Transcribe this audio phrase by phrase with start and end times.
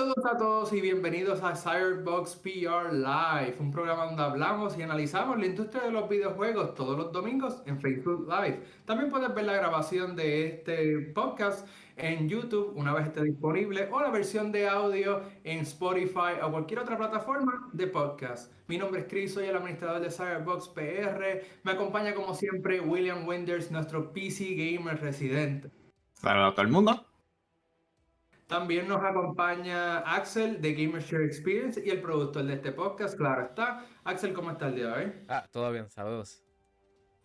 [0.00, 5.38] Saludos a todos y bienvenidos a Cyberbox PR Live, un programa donde hablamos y analizamos
[5.38, 8.62] la industria de los videojuegos todos los domingos en Facebook Live.
[8.86, 11.68] También puedes ver la grabación de este podcast
[11.98, 16.80] en YouTube una vez esté disponible o la versión de audio en Spotify o cualquier
[16.80, 18.50] otra plataforma de podcast.
[18.68, 21.42] Mi nombre es Chris, soy el administrador de Cyberbox PR.
[21.62, 25.70] Me acompaña como siempre William Wenders, nuestro PC Gamer residente.
[26.14, 27.09] Saludos a todo el mundo.
[28.50, 33.86] También nos acompaña Axel de Gamershare Experience y el productor de este podcast, claro está.
[34.02, 35.12] Axel, ¿cómo está el día de hoy?
[35.28, 36.42] Ah, todo bien, saludos.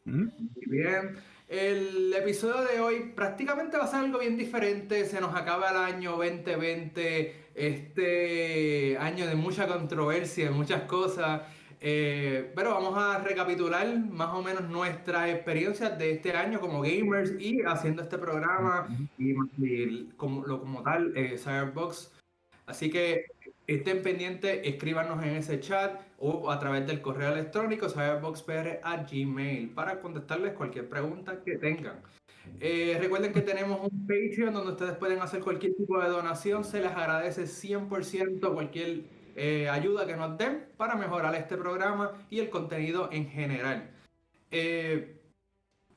[0.04, 0.30] Muy
[0.68, 1.18] bien.
[1.48, 5.04] El episodio de hoy prácticamente va a ser algo bien diferente.
[5.06, 11.42] Se nos acaba el año 2020, este año de mucha controversia, de muchas cosas.
[11.88, 17.36] Eh, pero vamos a recapitular más o menos nuestras experiencias de este año como gamers
[17.40, 18.88] y haciendo este programa
[19.20, 22.12] y, como, lo, como tal, eh, Cyberbox.
[22.66, 23.26] Así que
[23.68, 30.54] estén pendientes, escríbanos en ese chat o a través del correo electrónico cyberboxpr@gmail para contestarles
[30.54, 32.02] cualquier pregunta que tengan.
[32.60, 36.82] Eh, recuerden que tenemos un Patreon donde ustedes pueden hacer cualquier tipo de donación, se
[36.82, 39.04] les agradece 100% cualquier
[39.36, 43.92] eh, ayuda que nos den para mejorar este programa y el contenido en general.
[44.50, 45.22] Eh,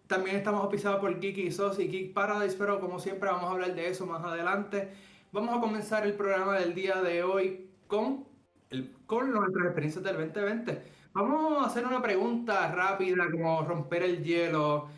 [0.09, 3.75] también estamos auspiciados por Geeky Sos y Geek Paradise, pero como siempre vamos a hablar
[3.75, 4.91] de eso más adelante.
[5.31, 8.27] Vamos a comenzar el programa del día de hoy con,
[8.71, 10.83] el, con nuestras experiencias del 2020.
[11.13, 14.89] Vamos a hacer una pregunta rápida, como romper el hielo.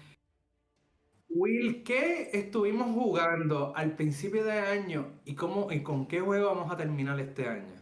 [1.29, 6.73] Will, ¿qué estuvimos jugando al principio de año y, cómo, y con qué juego vamos
[6.73, 7.80] a terminar este año?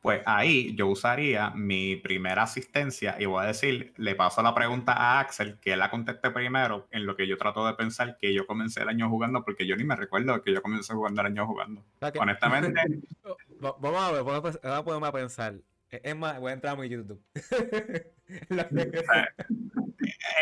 [0.00, 4.94] Pues ahí yo usaría mi primera asistencia y voy a decir, le paso la pregunta
[4.94, 8.46] a Axel, que la conteste primero, en lo que yo trato de pensar que yo
[8.46, 11.46] comencé el año jugando, porque yo ni me recuerdo que yo comencé jugando el año
[11.46, 11.84] jugando.
[12.18, 12.80] Honestamente.
[13.60, 15.56] vamos a ver, vamos a ponerme a pensar.
[15.90, 17.20] Es más, voy a entrar a mi YouTube.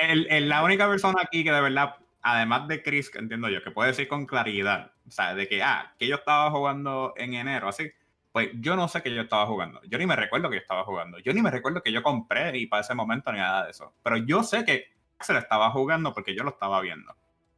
[0.02, 3.70] el, la única persona aquí que de verdad, además de Chris, que entiendo yo, que
[3.70, 7.68] puede decir con claridad, o sea, de que, ah, que yo estaba jugando en enero,
[7.68, 7.90] así
[8.38, 9.80] pues yo no sé que yo estaba jugando.
[9.88, 11.18] Yo ni me recuerdo que yo estaba jugando.
[11.18, 13.94] Yo ni me recuerdo que yo compré y para ese momento ni nada de eso.
[14.00, 14.92] Pero yo sé que
[15.28, 17.16] lo estaba jugando porque yo lo estaba viendo.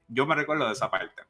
[0.08, 1.20] Yo me recuerdo de esa parte.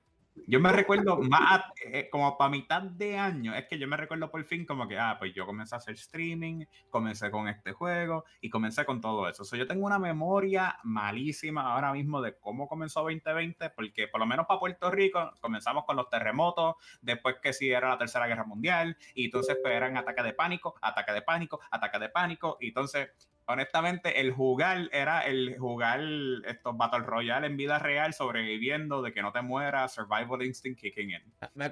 [0.46, 4.30] Yo me recuerdo más eh, como para mitad de año, es que yo me recuerdo
[4.30, 8.24] por fin como que, ah, pues yo comencé a hacer streaming, comencé con este juego
[8.40, 9.42] y comencé con todo eso.
[9.42, 14.26] O yo tengo una memoria malísima ahora mismo de cómo comenzó 2020, porque por lo
[14.26, 18.44] menos para Puerto Rico comenzamos con los terremotos, después que sí era la Tercera Guerra
[18.44, 22.68] Mundial, y entonces pues eran ataque de pánico, ataque de pánico, ataque de pánico, y
[22.68, 23.10] entonces
[23.46, 26.00] honestamente, el jugar era el jugar
[26.46, 31.10] estos Battle Royale en vida real, sobreviviendo, de que no te mueras, Survival Instinct kicking
[31.10, 31.34] in.
[31.40, 31.70] Ah, me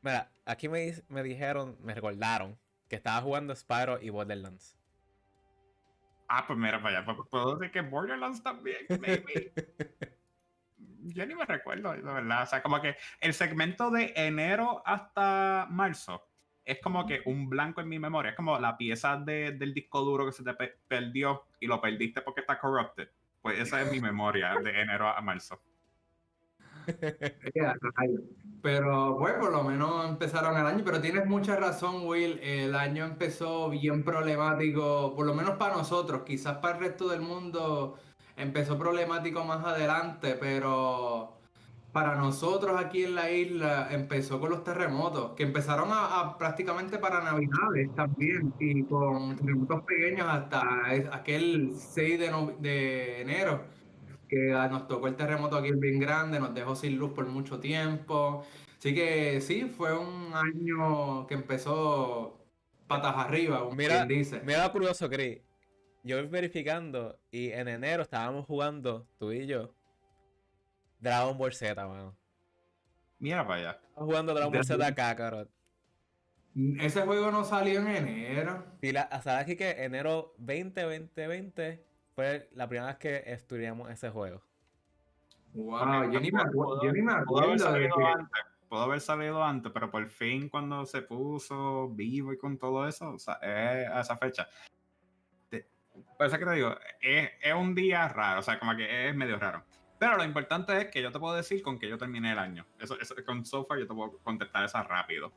[0.00, 2.58] Mira, aquí me, me dijeron, me recordaron
[2.88, 4.78] que estaba jugando Spyro y Borderlands.
[6.28, 7.06] Ah, pues mira para allá.
[7.06, 9.52] Pues, puedo decir que Borderlands también, maybe.
[11.00, 12.42] Yo ni me recuerdo, de verdad.
[12.42, 16.28] O sea, como que el segmento de enero hasta marzo
[16.68, 18.30] es como que un blanco en mi memoria.
[18.30, 20.52] Es como la pieza del disco duro que se te
[20.86, 23.08] perdió y lo perdiste porque está corrupted.
[23.40, 25.58] Pues esa es mi memoria de enero a marzo.
[28.62, 32.40] Pero bueno, por lo menos empezaron el año, pero tienes mucha razón, Will.
[32.42, 36.22] El año empezó bien problemático, por lo menos para nosotros.
[36.22, 37.98] Quizás para el resto del mundo
[38.36, 41.37] empezó problemático más adelante, pero
[41.98, 47.24] para nosotros aquí en la isla empezó con los terremotos, que empezaron a, prácticamente para
[47.24, 50.62] Navidades también, y con terremotos pequeños hasta
[51.12, 53.64] aquel 6 de, de enero,
[54.28, 54.36] que
[54.70, 58.44] nos tocó el terremoto aquí bien grande, nos dejó sin luz por mucho tiempo.
[58.78, 62.38] Así que sí, fue un año que empezó
[62.86, 64.40] patas arriba, como mira, dice.
[64.46, 65.40] Mira curioso, Chris.
[66.04, 69.74] Yo verificando y en enero estábamos jugando, tú y yo,
[70.98, 72.16] Dragon Ball Z, mano.
[73.18, 73.80] Mira para allá.
[73.88, 75.48] Estamos jugando Dragon Ball Z acá, cabrón.
[76.80, 78.64] Ese juego no salió en enero.
[78.82, 81.84] Y la, ¿sabes aquí que enero 20, 2020
[82.14, 84.42] fue la primera vez que estudiamos ese juego?
[85.54, 87.54] Wow, yo, ni me acuerdo, yo ni me acuerdo
[88.68, 93.12] pudo haber salido antes, pero por fin cuando se puso vivo y con todo eso,
[93.12, 94.48] o sea, es a esa fecha.
[96.16, 99.14] Por eso que te digo, es, es un día raro, o sea, como que es
[99.16, 99.64] medio raro.
[99.98, 102.64] Pero lo importante es que yo te puedo decir con que yo terminé el año.
[102.78, 105.32] Eso, eso con software yo te puedo contestar esa rápido.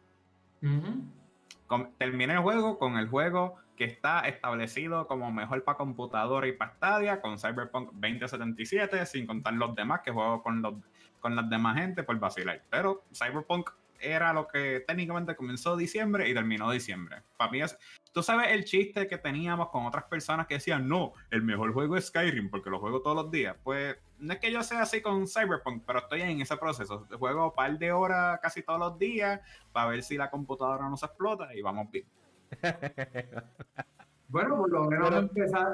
[1.98, 6.74] terminé el juego con el juego que está establecido como mejor para computadora y para
[6.76, 10.76] Stadia, con Cyberpunk 2077, sin contar los demás que juego con, los,
[11.20, 12.62] con las demás gente por vacilar.
[12.70, 13.72] Pero Cyberpunk
[14.02, 17.24] era lo que técnicamente comenzó diciembre y terminó diciembre.
[17.38, 17.78] Para mí es,
[18.12, 21.98] tú sabes el chiste que teníamos con otras personas que decían, no, el mejor juego
[21.98, 23.56] es Skyrim porque lo juego todos los días.
[23.64, 27.08] Pues no es que yo sea así con Cyberpunk, pero estoy en ese proceso.
[27.20, 29.42] Juego un par de horas casi todos los días
[29.72, 32.06] para ver si la computadora no se explota y vamos bien.
[34.32, 35.10] Bueno, por lo, menos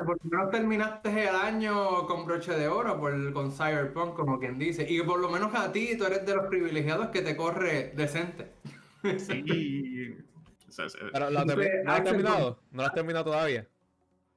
[0.03, 4.57] por lo menos terminaste el año con broche de oro por, con Cyberpunk, como quien
[4.57, 4.83] dice.
[4.89, 8.53] Y por lo menos a ti, tú eres de los privilegiados que te corre decente.
[9.19, 9.45] Sí.
[11.13, 12.59] Pero ¿lo, ¿no lo has terminado?
[12.71, 13.67] ¿No lo has terminado todavía?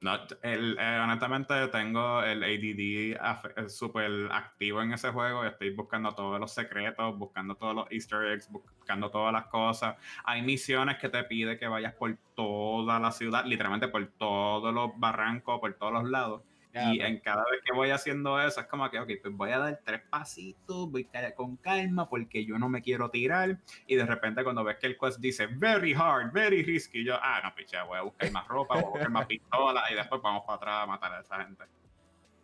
[0.01, 5.45] No, el, eh, honestamente tengo el ADD súper activo en ese juego.
[5.45, 9.95] Estoy buscando todos los secretos, buscando todos los easter eggs, buscando todas las cosas.
[10.23, 14.89] Hay misiones que te pide que vayas por toda la ciudad, literalmente por todos los
[14.97, 16.41] barrancos, por todos los lados
[16.73, 19.59] y en cada vez que voy haciendo eso, es como que, ok, pues voy a
[19.59, 23.57] dar tres pasitos, voy con calma porque yo no me quiero tirar.
[23.87, 27.41] Y de repente cuando ves que el quest dice very hard, very risky, yo, ah,
[27.43, 30.43] no, picha, voy a buscar más ropa, voy a buscar más pistolas y después vamos
[30.45, 31.63] para atrás a matar a esa gente.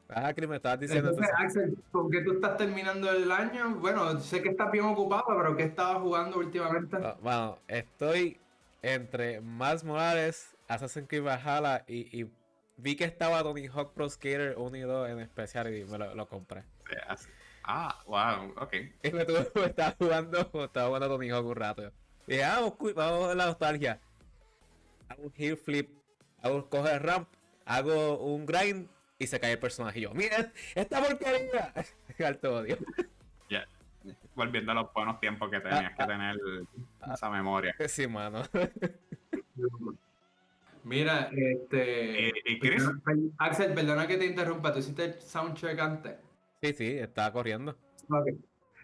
[0.09, 1.09] Ah, que me estabas diciendo.
[1.09, 3.75] Entonces, Axel, ¿con qué tú estás terminando el año?
[3.75, 6.97] Bueno, sé que estás bien ocupado, pero ¿qué estabas jugando últimamente?
[6.97, 8.39] Ah, bueno, estoy
[8.81, 12.31] entre más Morales, Assassin's Creed Valhalla y, y
[12.77, 16.27] vi que estaba Tony Hawk Pro Skater 1 y 2 en especial y me lo,
[16.27, 16.63] compré.
[17.63, 18.73] Ah, wow, ok.
[19.03, 21.91] Y me, tuve, estaba jugando, estaba jugando Tony Hawk un rato.
[22.27, 22.59] Y dije, ah,
[22.95, 23.99] vamos, a la nostalgia.
[25.09, 25.89] Hago un heel flip,
[26.41, 27.27] hago coger ramp,
[27.65, 28.87] hago un grind
[29.19, 29.99] y se cae el personaje.
[29.99, 31.73] Y yo, mira, esta porquería.
[32.25, 32.77] Alto odio.
[33.49, 33.67] Ya,
[34.35, 36.37] volviendo a los buenos tiempos que tenías que tener
[37.13, 37.75] esa memoria.
[37.87, 38.43] Sí, mano.
[40.87, 42.29] Mira, este.
[42.45, 42.89] ¿Y, eh, Chris?
[43.37, 44.71] Axel, perdona que te interrumpa.
[44.71, 46.15] ¿Tú hiciste el soundcheck antes?
[46.61, 47.77] Sí, sí, estaba corriendo.
[48.09, 48.29] Ok.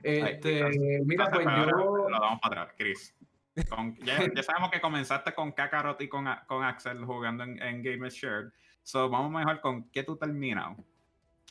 [0.03, 0.69] Este,
[1.05, 2.09] mira, pues yo.
[2.09, 3.15] Lo damos para atrás, Chris.
[4.03, 8.49] ya, sabemos que comenzaste con Kakarot y con, con Axel jugando en, en Gamers Shared.
[8.81, 10.75] So, vamos mejor con qué tú terminas.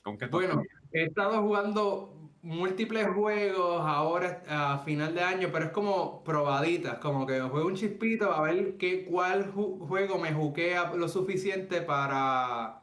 [0.02, 0.62] ¿Con qué bueno,
[0.92, 7.24] he estado jugando múltiples juegos ahora a final de año, pero es como probaditas, como
[7.26, 12.82] que juego un chispito a ver qué, cuál juego me juquea lo suficiente para,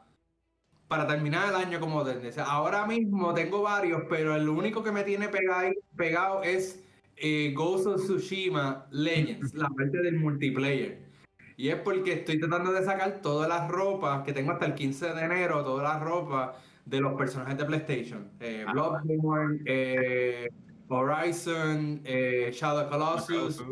[0.88, 2.44] para terminar el año como tendencia.
[2.44, 6.82] Ahora mismo tengo varios, pero el único que me tiene pegado, pegado es
[7.16, 11.10] eh, Ghost of Tsushima Legends, la parte del multiplayer.
[11.58, 15.12] Y es porque estoy tratando de sacar todas las ropas que tengo hasta el 15
[15.12, 16.56] de enero, todas las ropas
[16.90, 18.28] de los personajes de PlayStation.
[18.40, 20.48] Eh, ah, Bloodborne, eh,
[20.88, 23.62] Horizon, eh, Shadow Colossus.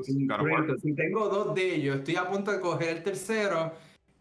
[0.84, 3.72] y tengo dos de ellos, estoy a punto de coger el tercero.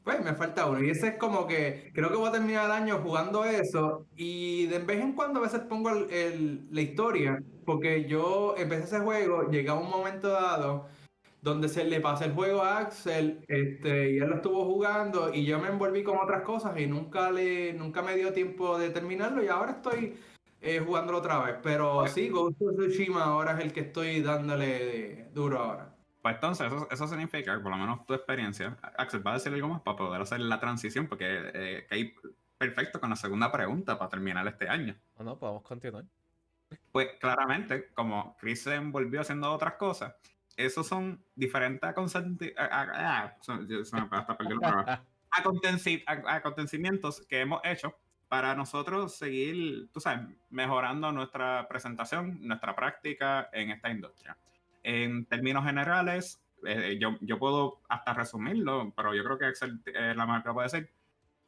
[0.04, 0.82] Pues me falta uno.
[0.82, 4.08] Y ese es como que creo que voy a terminar el año jugando eso.
[4.16, 7.44] Y de vez en cuando a veces pongo la historia.
[7.66, 10.88] Porque yo empecé ese juego, llega un momento dado
[11.48, 15.46] donde se le pasa el juego a Axel, este, y él lo estuvo jugando, y
[15.46, 19.44] yo me envolví con otras cosas y nunca le, nunca me dio tiempo de terminarlo,
[19.44, 20.18] y ahora estoy
[20.62, 21.56] eh, jugándolo otra vez.
[21.64, 25.96] Pero sí, Ghost of Tsushima ahora es el que estoy dándole duro ahora.
[26.22, 29.70] Pues entonces, eso, eso significa, por lo menos tu experiencia, Axel, ¿va a decir algo
[29.70, 31.08] más para poder hacer la transición?
[31.08, 32.14] Porque eh, hay
[32.58, 34.96] perfecto con la segunda pregunta para terminar este año.
[35.18, 36.04] No, no, podemos continuar.
[36.92, 40.16] Pues claramente, como Chris se envolvió haciendo otras cosas,
[40.58, 41.88] esos son diferentes
[46.28, 47.96] acontecimientos que hemos hecho
[48.28, 54.36] para nosotros seguir, tú sabes, mejorando nuestra presentación, nuestra práctica en esta industria.
[54.84, 60.14] En términos generales, eh, yo, yo, puedo hasta resumirlo, pero yo creo que Excel, eh,
[60.16, 60.90] la marca puede decir,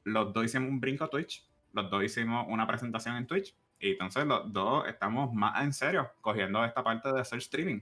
[0.04, 3.92] los dos hicimos un brinco a Twitch, los dos hicimos una presentación en Twitch, y
[3.92, 7.82] entonces los dos estamos más en serio cogiendo esta parte de hacer streaming.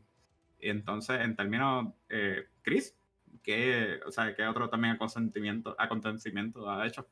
[0.60, 2.96] Y entonces, en términos, eh, Chris,
[3.44, 7.08] ¿qué, o sea, ¿qué otro también acontecimiento, acontecimiento ha hecho?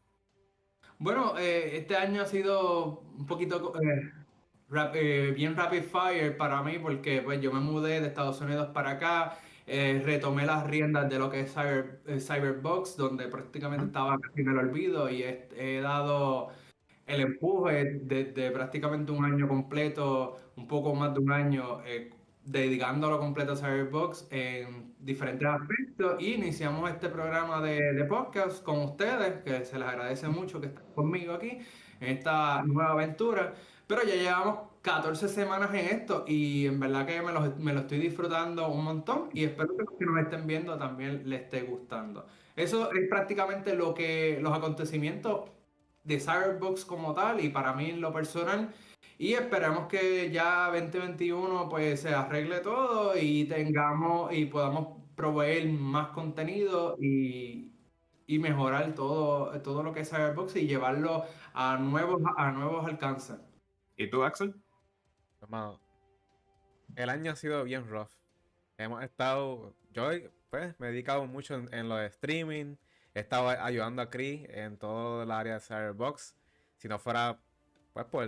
[0.97, 4.11] Bueno, eh, este año ha sido un poquito eh,
[4.93, 8.91] eh, bien rapid fire para mí porque pues, yo me mudé de Estados Unidos para
[8.91, 9.37] acá,
[9.67, 14.57] retomé las riendas de lo que es Cyber, Cyberbox, donde prácticamente estaba casi en el
[14.57, 16.49] olvido y he, dado
[17.07, 21.81] el empuje de, prácticamente un año completo, un poco más de un año,
[22.45, 28.79] dedicándolo completo a Cyberbox en diferentes aspectos y iniciamos este programa de, de, podcast con
[28.81, 31.57] ustedes, que se les agradece mucho que estén conmigo aquí
[31.99, 33.53] en esta nueva aventura,
[33.87, 38.69] pero ya llevamos 14 semanas en esto y en verdad que me lo, estoy disfrutando
[38.69, 42.27] un montón y espero que los que nos estén viendo también les esté gustando.
[42.55, 45.49] Eso es prácticamente lo que los acontecimientos
[46.03, 48.69] de Cyberbox como tal y para mí lo personal
[49.17, 56.09] Y esperamos que ya 2021 pues se arregle todo y tengamos y podamos proveer más
[56.09, 57.71] contenido y,
[58.27, 63.37] y mejorar todo, todo lo que es Cyberbox y llevarlo a nuevos, a nuevos alcances.
[63.95, 64.53] ¿Y tú, Axel?
[65.41, 65.79] Hermano,
[66.95, 68.11] el año ha sido bien rough.
[68.77, 70.09] Hemos estado, yo
[70.49, 72.75] pues me he dedicado mucho en, en lo de streaming,
[73.13, 76.35] he estado ayudando a Chris en todo el área de Cyberbox.
[76.75, 77.39] Si no fuera,
[77.93, 78.27] pues por,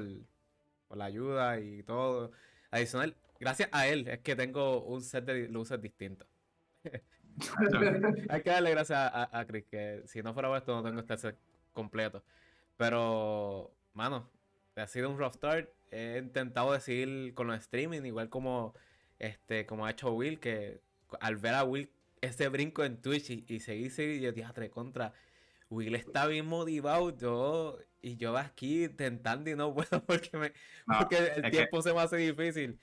[0.87, 2.31] por la ayuda y todo.
[2.71, 6.27] Adicional, gracias a él es que tengo un set de luces distintos.
[8.29, 10.99] Hay que darle gracias a, a, Chris, que si no fuera por esto no tengo
[10.99, 11.37] este set
[11.73, 12.23] completo.
[12.77, 14.29] Pero, mano,
[14.75, 15.69] ha sido un rough start.
[15.91, 18.73] He intentado decidir con los streaming, igual como
[19.19, 20.81] este, como ha hecho Will, que
[21.19, 21.89] al ver a Will
[22.21, 25.13] ese brinco en Twitch y, y seguir, seguir, yo dije, contra.
[25.69, 30.53] Will está bien motivado, yo, y yo aquí intentando y no puedo porque, me,
[30.85, 32.79] porque el tiempo se me hace difícil.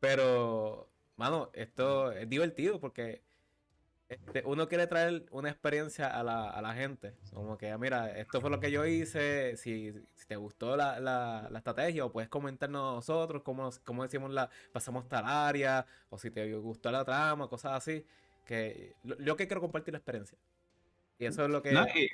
[0.00, 3.22] Pero, mano, esto es divertido porque
[4.08, 7.14] este, uno quiere traer una experiencia a la, a la gente.
[7.32, 9.56] Como que, mira, esto fue lo que yo hice.
[9.56, 14.30] Si, si te gustó la, la, la, estrategia, o puedes comentarnos nosotros cómo, cómo decimos
[14.30, 18.04] la, pasamos tal área, o si te gustó la trama, cosas así.
[18.44, 20.38] Que yo que quiero compartir la experiencia.
[21.18, 21.72] Y eso es lo que.
[21.72, 22.10] No, y, eh,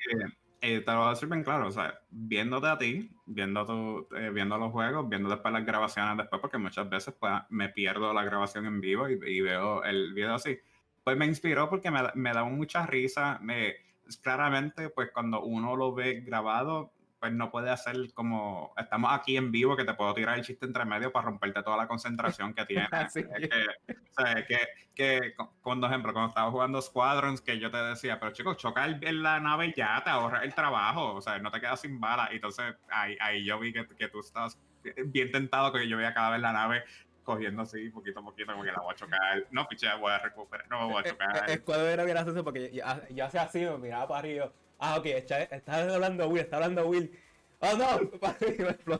[0.62, 4.30] te lo voy a decir bien claro, o sea, viéndote a ti, viendo, tu, eh,
[4.30, 8.24] viendo los juegos, viendo después las grabaciones después, porque muchas veces pues, me pierdo la
[8.24, 10.58] grabación en vivo y, y veo el video así
[11.04, 13.38] pues me inspiró porque me, me da mucha risa.
[13.42, 13.74] Me,
[14.22, 19.52] claramente, pues cuando uno lo ve grabado, pues no puede hacer como estamos aquí en
[19.52, 22.66] vivo que te puedo tirar el chiste entre medio para romperte toda la concentración que
[22.66, 23.14] tienes.
[23.14, 24.58] que, o sea, que,
[24.92, 29.22] que, por ejemplo, cuando estaba jugando Squadrons, que yo te decía, pero chicos, choca en
[29.22, 32.28] la nave ya, te ahorra el trabajo, o sea, no te quedas sin bala.
[32.32, 34.58] Y entonces ahí, ahí yo vi que, que tú estás
[35.06, 36.82] bien tentado, que yo veía cada vez la nave
[37.22, 39.46] cogiendo así, poquito a poquito, como que la voy a chocar.
[39.52, 41.48] No, piché, voy a recuperar, no me voy a chocar.
[41.48, 44.52] El cuadro era bien gracioso porque ya, ya hace así, me miraba para arriba.
[44.84, 47.16] Ah, ok, está, está hablando Will, está hablando Will.
[47.60, 47.86] ¡Oh, no!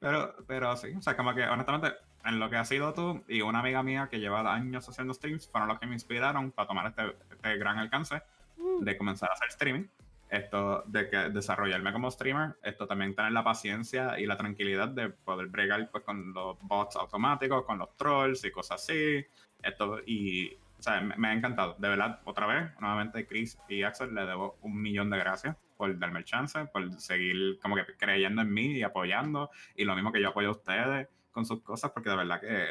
[0.00, 1.92] Pero, pero sí, o sea, como que honestamente,
[2.24, 5.48] en lo que has sido tú y una amiga mía que lleva años haciendo streams,
[5.48, 8.22] fueron los que me inspiraron para tomar este, este gran alcance
[8.56, 8.84] mm.
[8.84, 9.88] de comenzar a hacer streaming
[10.30, 15.08] esto de que desarrollarme como streamer, esto también tener la paciencia y la tranquilidad de
[15.08, 19.24] poder bregar pues, con los bots automáticos, con los trolls y cosas así.
[19.62, 21.76] Esto, y o sea, me, ha encantado.
[21.78, 25.96] De verdad, otra vez, nuevamente Chris y Axel le debo un millón de gracias por
[25.98, 29.50] darme el chance, por seguir como que creyendo en mí y apoyando.
[29.74, 32.66] Y lo mismo que yo apoyo a ustedes con sus cosas, porque de verdad que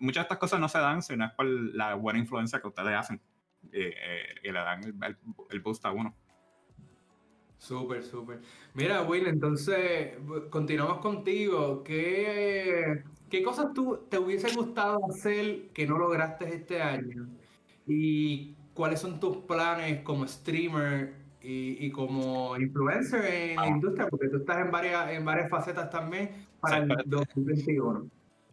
[0.00, 2.68] muchas de estas cosas no se dan si no es por la buena influencia que
[2.68, 3.20] ustedes hacen
[3.72, 4.80] y, eh, le dan
[5.50, 6.14] el boost a uno.
[7.58, 8.40] Súper, súper.
[8.74, 10.16] Mira, Will, entonces
[10.48, 11.82] continuamos contigo.
[11.82, 17.28] ¿Qué, ¿Qué cosas tú te hubiese gustado hacer que no lograste este año?
[17.86, 24.08] ¿Y cuáles son tus planes como streamer y, y como influencer en la industria?
[24.08, 28.06] Porque tú estás en varias, en varias facetas también para el 2021.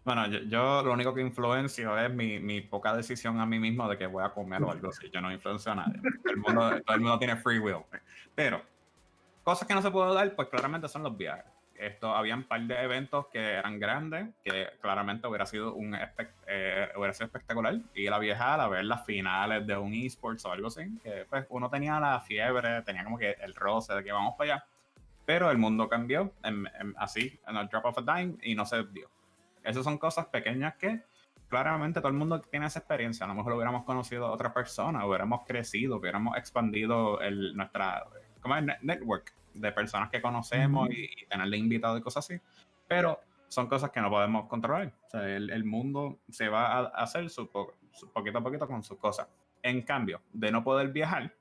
[0.04, 3.90] Bueno, yo, yo, lo único que influencio es mi, mi, poca decisión a mí mismo
[3.90, 5.10] de que voy a comer o algo así.
[5.12, 6.00] Yo no influencio a nadie.
[6.26, 7.80] el mundo, todo el mundo tiene free will.
[8.36, 8.62] Pero
[9.46, 11.46] Cosas que no se puede dar, pues claramente son los viajes.
[11.78, 16.90] Esto, había un par de eventos que eran grandes, que claramente hubiera sido un eh,
[16.96, 17.78] hubiera sido espectacular.
[17.94, 20.98] Ir a viajar a ver las finales de un esports o algo así.
[21.04, 24.54] Que pues uno tenía la fiebre, tenía como que el roce de que vamos para
[24.54, 24.66] allá.
[25.26, 26.32] Pero el mundo cambió
[26.98, 29.10] así, en el drop of a dime, y no se dio.
[29.64, 31.02] Esas son cosas pequeñas que
[31.50, 33.26] claramente todo el mundo tiene esa experiencia.
[33.26, 38.06] A lo mejor hubiéramos conocido a otra persona, hubiéramos crecido, hubiéramos expandido el, nuestra
[38.42, 42.40] como network de personas que conocemos y, tenerle invitados y cosas así.
[42.88, 44.94] Pero son cosas que no podemos controlar.
[45.08, 47.50] O sea, el, mundo se va a hacer su,
[48.14, 49.28] poquito a poquito con sus cosas.
[49.64, 51.34] En cambio, de no poder viajar,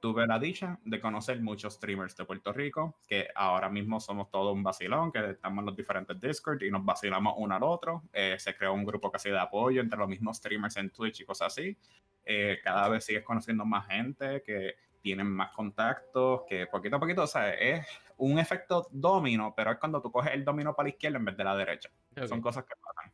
[0.00, 4.52] tuve la dicha de conocer muchos streamers de Puerto Rico, que ahora mismo somos todo
[4.52, 8.04] un vacilón, que estamos en los diferentes Discord y nos vacilamos uno al otro.
[8.12, 11.24] Eh, se creó un grupo casi de apoyo entre los mismos streamers en Twitch y
[11.24, 11.76] cosas así.
[12.24, 14.74] Eh, cada vez sigues conociendo más gente que
[15.06, 17.86] tienen más contactos, que poquito a poquito, o sea, es
[18.16, 21.36] un efecto domino, pero es cuando tú coges el domino para la izquierda en vez
[21.36, 21.90] de la derecha.
[22.26, 23.12] Son cosas que pasan.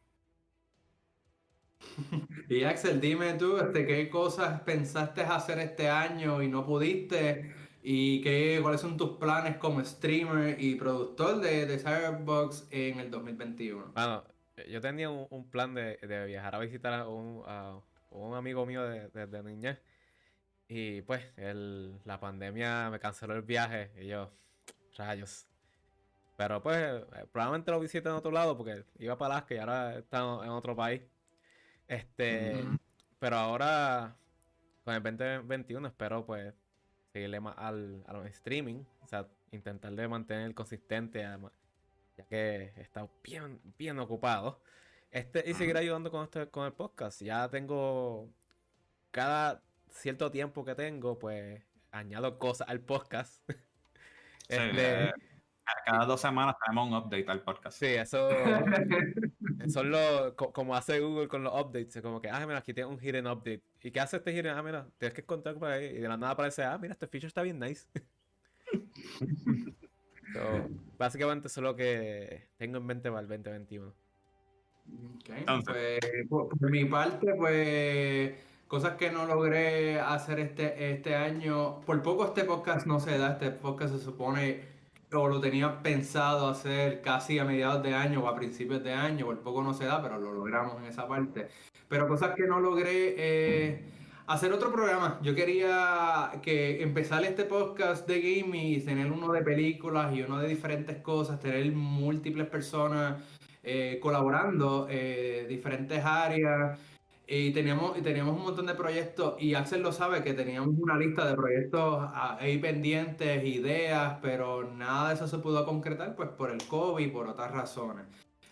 [2.49, 7.53] Y Axel, dime tú, este, ¿qué cosas pensaste hacer este año y no pudiste?
[7.83, 13.11] ¿Y qué, cuáles son tus planes como streamer y productor de, de Cyberbox en el
[13.11, 13.93] 2021?
[13.93, 14.25] Bueno,
[14.67, 17.43] yo tenía un, plan de, viajar a visitar a un,
[18.09, 19.79] un amigo mío de, de niñez
[20.75, 24.33] y pues el, la pandemia me canceló el viaje y yo,
[24.97, 25.47] rayos.
[26.39, 29.99] Pero pues, eh, probablemente lo visite en otro lado porque iba para Alaska y ahora
[29.99, 31.03] está en otro país.
[31.87, 32.65] Este,
[33.19, 34.17] pero ahora,
[34.83, 36.55] con el 2021, espero pues
[37.13, 38.83] seguirle más al, a los streaming.
[39.03, 41.53] O sea, intentar de mantener consistente, además,
[42.17, 44.63] ya que he estado bien, bien ocupado.
[45.11, 47.21] Este, y seguir ayudando con, este, con el podcast.
[47.21, 48.31] Ya tengo
[49.11, 49.63] cada
[49.93, 53.43] cierto tiempo que tengo, pues añado cosas al podcast.
[54.49, 55.13] Sí, Este, eh,
[55.87, 57.79] cada dos semanas tenemos un update al podcast.
[57.79, 58.29] Sí, eso
[59.69, 62.75] son los, co- como hace Google con los updates, es como que, ah, mira, aquí
[62.75, 63.63] tiene un hidden update.
[63.83, 64.49] ¿Y qué hace este hidden?
[64.57, 65.87] Ah, mira, tienes que encontrar por ahí.
[65.87, 67.87] Y de la nada aparece, ah, mira, este feature está bien nice.
[70.35, 70.69] So,
[70.99, 73.89] básicamente eso es lo que tengo en mente para el 2021.
[73.89, 75.99] Ok, Entonces.
[76.01, 78.35] pues, por, por mi parte, pues
[78.73, 81.81] cosas que no logré hacer este, este año.
[81.81, 83.33] Por poco este podcast no se da.
[83.33, 84.63] Este podcast se supone,
[85.13, 89.27] o lo tenía pensado hacer casi a mediados de año o a principios de año.
[89.27, 91.49] Por poco no se da, pero lo logramos en esa parte.
[91.87, 93.15] Pero cosas que no logré.
[93.19, 93.85] eh,
[94.27, 95.19] Hacer otro programa.
[95.23, 100.39] Yo quería que empezar este podcast de gaming y tener uno de películas y uno
[100.39, 103.23] de diferentes cosas, tener múltiples personas
[103.63, 106.79] eh, colaborando eh, diferentes áreas
[107.27, 110.97] y teníamos, y teníamos un montón de proyectos y Axel lo sabe que teníamos una
[110.99, 116.29] lista de proyectos ah, ahí pendientes, ideas, pero nada de eso se pudo concretar pues
[116.31, 118.07] por el COVID y por otras razones.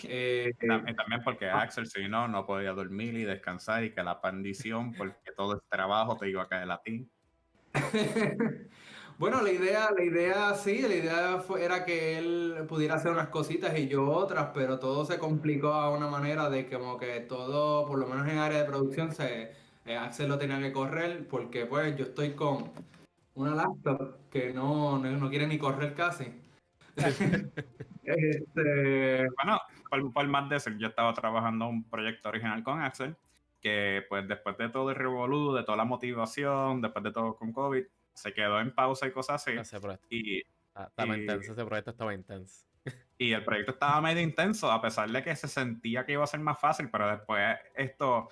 [0.04, 3.92] Eh, Y tam- y también porque Axel, si no, no podía dormir y descansar y
[3.92, 7.06] que la pandición, porque todo el trabajo te iba a caer a ti.
[9.20, 13.28] Bueno, la idea, la idea sí, la idea fue- era que él pudiera hacer unas
[13.28, 17.20] cositas y yo otras, pero todo se complicó a una manera de que como que
[17.20, 19.52] todo, por lo menos en área de producción, se,
[19.84, 22.72] eh, Axel lo tenía que correr porque pues yo estoy con
[23.34, 26.24] una laptop que no, no, no quiere ni correr casi.
[28.02, 29.60] Este, Bueno,
[29.90, 33.14] por, por más de eso, yo estaba trabajando un proyecto original con Axel,
[33.60, 37.52] que pues después de todo el revolú, de toda la motivación, después de todo con
[37.52, 37.84] COVID,
[38.20, 39.58] se quedó en pausa y cosas así.
[39.58, 40.42] Ese proyecto Y,
[40.74, 42.64] ah, estaba y- intenso, ese proyecto estaba intenso.
[43.18, 46.26] y el proyecto estaba medio intenso, a pesar de que se sentía que iba a
[46.26, 48.28] ser más fácil, pero después esto,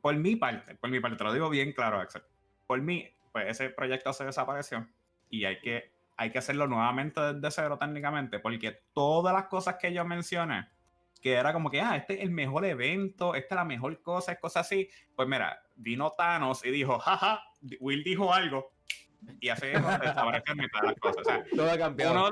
[0.00, 2.22] por mi parte, por mi parte, te lo digo bien claro, Axel,
[2.66, 4.86] por mí, pues ese proyecto se desapareció
[5.30, 9.92] y hay que, hay que hacerlo nuevamente desde cero técnicamente, porque todas las cosas que
[9.92, 10.68] yo mencioné,
[11.20, 14.32] que era como que, ah, este es el mejor evento, esta es la mejor cosa,
[14.32, 17.42] es cosa así, pues mira, vino Thanos y dijo, jaja,
[17.80, 18.72] Will dijo algo,
[19.40, 21.18] y así desapareció mitad de las cosas.
[21.20, 22.30] O sea, Todo ha cambiado.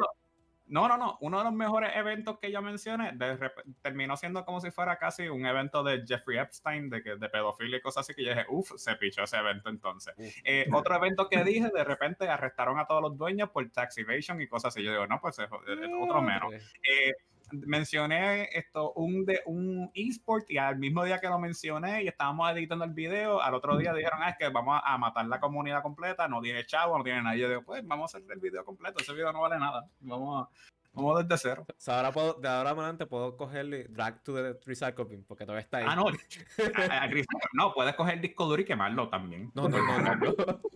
[0.66, 1.18] no, no, no.
[1.20, 3.50] Uno de los mejores eventos que yo mencioné de
[3.82, 7.78] terminó siendo como si fuera casi un evento de Jeffrey Epstein, de, que, de pedofilia
[7.78, 10.14] y cosas así, que yo dije, uff, se pichó ese evento entonces.
[10.44, 14.40] Eh, otro evento que dije, de repente arrestaron a todos los dueños por tax evasion
[14.40, 14.82] y cosas así.
[14.82, 16.52] Yo digo, no, pues es, es otro menos.
[16.52, 17.12] Eh,
[17.52, 22.50] mencioné esto, un de un eSport y al mismo día que lo mencioné y estábamos
[22.52, 25.82] editando el video, al otro día dijeron, ah, es que vamos a matar la comunidad
[25.82, 27.36] completa, no tiene chavo, no tiene nada.
[27.36, 29.88] Y yo digo, pues vamos a hacer el video completo, ese video no vale nada,
[30.00, 30.48] vamos, a-
[30.92, 31.64] vamos desde cero.
[31.68, 35.24] O sea, ahora puedo, de ahora en adelante puedo cogerle drag to the recycle bin
[35.24, 35.84] porque todavía está ahí.
[35.88, 36.06] Ah, no,
[36.90, 37.08] a- a
[37.52, 39.50] no, puedes coger el disco duro y quemarlo también.
[39.54, 40.34] no, no, no, no, no.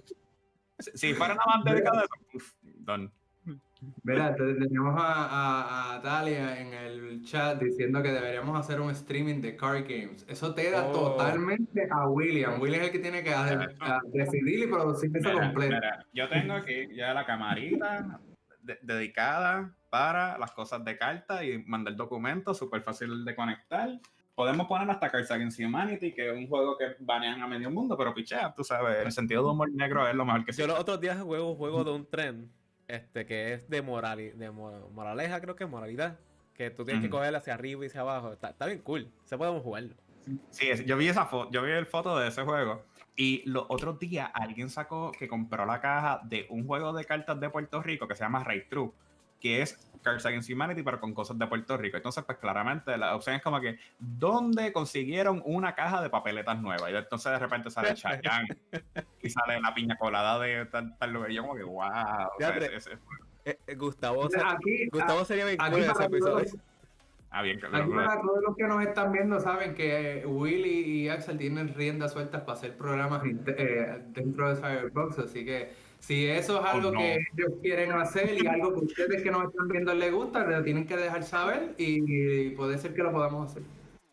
[0.80, 3.10] Si, si fuera nada más dedicado a eso, uf, done.
[4.02, 8.90] Mira, te- tenemos a, a, a Talia en el chat diciendo que deberíamos hacer un
[8.90, 10.26] streaming de card games.
[10.28, 10.92] Eso te da Oh.
[10.92, 12.60] totalmente a William.
[12.60, 15.74] William es el que tiene que hacer- a decidir y producir eso completo.
[15.74, 18.20] mira, yo tengo aquí ya la camarita
[18.62, 23.88] de- dedicada para las cosas de carta y mandar documentos, súper fácil de conectar.
[24.34, 27.96] Podemos poner hasta Cards Against Humanity, que es un juego que banean a medio mundo,
[27.96, 30.78] pero pichea, tú sabes, el sentido de humor negro es lo mejor que Yo los
[30.78, 32.50] otros días juego un juego de un tren,
[32.94, 36.18] este, que es de, morali de mo- moraleja, creo que es moralidad.
[36.54, 38.32] Que tú tienes que coger hacia arriba y hacia abajo.
[38.32, 39.08] Está, está bien cool.
[39.24, 39.94] Se podemos jugarlo.
[40.50, 42.82] Sí, yo vi esa foto, yo vi el foto de ese juego.
[43.16, 47.40] Y los otros días alguien sacó que compró la caja de un juego de cartas
[47.40, 48.90] de Puerto Rico que se llama Ray True,
[49.40, 51.96] que es Cards Against Humanity, pero con cosas de Puerto Rico.
[51.98, 56.90] Entonces, pues claramente la opción es como que, ¿dónde consiguieron una caja de papeletas nuevas?
[56.90, 58.48] Y entonces de repente sale Chayanne
[59.22, 61.30] y sale la piña colada de tal, tal lugar.
[61.30, 61.80] Y yo como que, wow.
[61.82, 62.66] o sea, Fíjate.
[62.76, 62.98] ese- ese-
[63.44, 66.62] Eh, eh, Gustavo, Aquí, Gustavo sería bien aquí cool ese para todos- episodio.
[67.30, 67.90] ah, bien, Aquí claro.
[67.94, 70.70] para todos los que nos están viendo saben que Willy
[71.04, 76.26] y Axel tienen riendas sueltas para hacer programas eh, dentro de Cyberbox, así que si
[76.26, 76.98] eso es algo Oh, no.
[76.98, 80.62] que ellos quieren hacer y algo que ustedes que nos están viendo les gusta, lo
[80.64, 83.62] tienen que dejar saber y, puede ser que lo podamos hacer.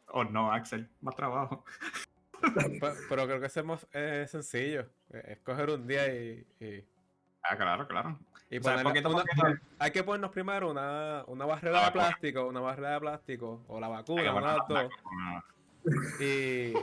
[0.10, 1.64] Oh, no, Axel, más trabajo.
[2.40, 4.82] Pe- Pero creo que más eh, sencillo.
[5.12, 6.46] Eh, Es coger un día y.
[6.60, 6.86] y-
[7.44, 8.20] Ah, claro, claro.
[8.50, 9.48] Y O sea, poquito una- poquito.
[9.80, 12.04] hay que ponernos primero una, una barrera La de vacuna.
[12.10, 14.90] plástico, una barrera de plástico, o la vacuna, una de la-
[16.20, 16.74] y,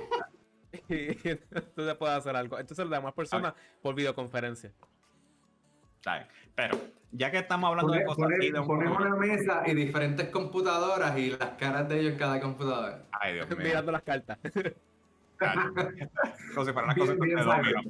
[0.95, 2.59] y entonces puedes hacer algo.
[2.59, 4.73] Entonces las demás personas por videoconferencia.
[6.05, 6.29] Está bien.
[6.55, 6.79] Pero,
[7.13, 9.75] ya que estamos hablando de Pone- cosas pone- así de un ponemos una mesa y
[9.75, 13.05] diferentes computadoras y las caras de ellos en cada computadora.
[13.13, 13.59] Ay, Dios mío.
[13.59, 14.39] Mirando las cartas.
[16.55, 17.81] Como si fueran las Bien- cosas bien de domino.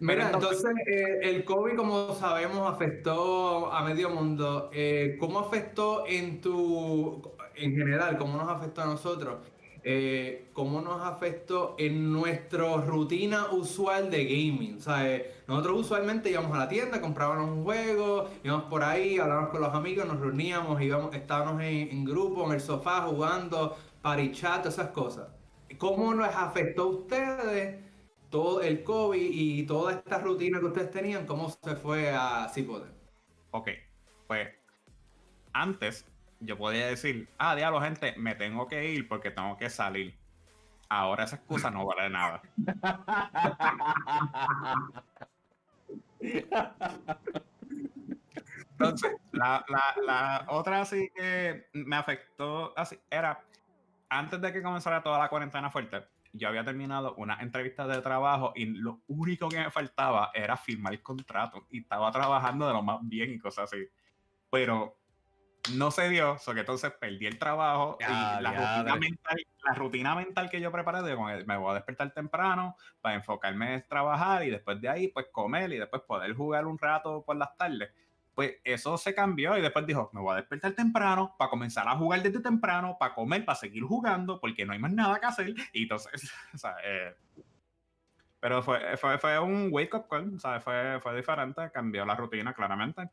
[0.00, 4.70] Mira, entonces eh, el COVID, como sabemos, afectó a medio mundo.
[4.72, 9.38] Eh, ¿Cómo afectó en tu, en general, cómo nos afectó a nosotros?
[9.84, 14.80] Eh, ¿Cómo nos afectó en nuestra rutina usual de gaming?
[14.80, 19.50] Sea, eh, nosotros usualmente íbamos a la tienda, comprábamos un juego, íbamos por ahí, hablábamos
[19.50, 24.32] con los amigos, nos reuníamos, íbamos, estábamos en, en grupo, en el sofá, jugando, party
[24.32, 25.28] chat, esas cosas.
[25.78, 27.84] ¿Cómo nos afectó a ustedes
[28.30, 31.26] todo el COVID y toda esta rutina que ustedes tenían?
[31.26, 32.90] ¿Cómo se fue a Cipote?
[33.50, 33.68] Ok,
[34.26, 34.48] pues
[35.52, 36.04] antes
[36.40, 40.16] yo podía decir, ah, diablo, gente, me tengo que ir porque tengo que salir.
[40.88, 42.40] Ahora esa excusa no vale nada.
[48.72, 53.44] Entonces, la, la- la otra así que me afectó así era,
[54.08, 58.52] antes de que comenzara toda la cuarentena fuerte, yo había terminado una entrevista de trabajo
[58.54, 62.82] y lo único que me faltaba era firmar el contrato y estaba trabajando de lo
[62.82, 63.84] más bien y cosas así.
[64.50, 64.97] Pero
[65.74, 69.74] no se dio, so que entonces perdí el trabajo Ya, y la rutina, mental, la
[69.74, 74.44] rutina mental que yo preparé de me voy a despertar temprano para enfocarme en trabajar
[74.44, 77.90] y después de ahí pues comer y después poder jugar un rato por las tardes.
[78.34, 81.96] Pues eso se cambió y después dijo, me voy a despertar temprano para comenzar a
[81.96, 85.54] jugar desde temprano, para comer, para seguir jugando, porque no hay más nada que hacer.
[85.72, 87.16] Y entonces, o sea, eh,
[88.40, 92.14] pero fue, fue, fue un wake up call, o sea, fue, fue diferente, cambió la
[92.14, 93.10] rutina claramente.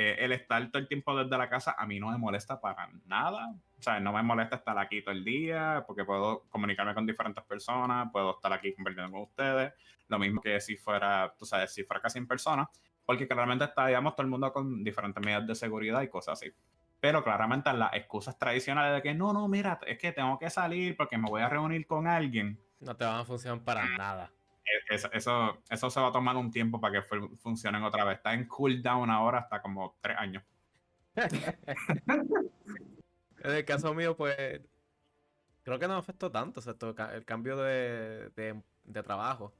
[0.00, 2.88] Eh, el estar todo el tiempo desde la casa a mí no me molesta para
[3.06, 3.52] nada.
[3.76, 7.42] O sea, no me molesta estar aquí todo el día porque puedo comunicarme con diferentes
[7.42, 9.72] personas, puedo estar aquí convirtiendo con ustedes.
[10.06, 12.70] Lo mismo que si fuera, tú sabes, si fuera casi en persona,
[13.04, 16.52] porque claramente estaríamos todo el mundo con diferentes medidas de seguridad y cosas así.
[17.00, 20.96] Pero claramente las excusas tradicionales de que no, no, mira, es que tengo que salir
[20.96, 22.56] porque me voy a reunir con alguien.
[22.78, 24.30] No te van a funcionar para nada.
[24.90, 28.16] Eh, Eso, eso, se va a tomar un tiempo para que fu- funcionen otra vez.
[28.16, 30.42] Está en cooldown ahora hasta como tres años.
[33.40, 34.36] En el caso mío, pues,
[35.62, 36.60] creo que no afectó tanto,
[37.12, 38.62] el cambio de,
[39.04, 39.52] trabajo.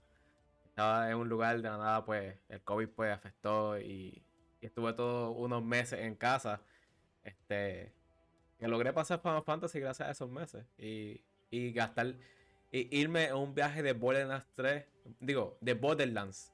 [0.68, 4.22] Estaba en un lugar de la nada, pues, el COVID pues afectó y,
[4.60, 6.60] estuve todos unos meses en casa.
[7.22, 7.92] Este,
[8.58, 12.14] que logré pasar Final Fantasy gracias a esos meses y, y gastar,
[12.72, 14.84] y irme en un viaje de Borderlands 3,
[15.20, 16.52] digo, de Borderlands.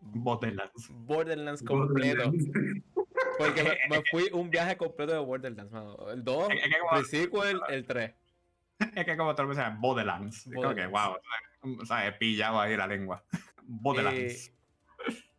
[0.00, 0.88] Borderlands.
[0.90, 2.32] Borderlands completo.
[3.38, 6.10] Porque me, me fui un viaje completo de Borderlands, mano.
[6.10, 8.14] El 2, Es que como- el sequel, el 3.
[8.94, 10.46] Es que como todo el mundo dice, Borderlands.
[10.46, 11.16] Es como que, wow,
[11.62, 11.82] Borderlands.
[11.82, 13.22] o sea, sea, he pillado ahí la lengua.
[13.64, 14.52] Borderlands.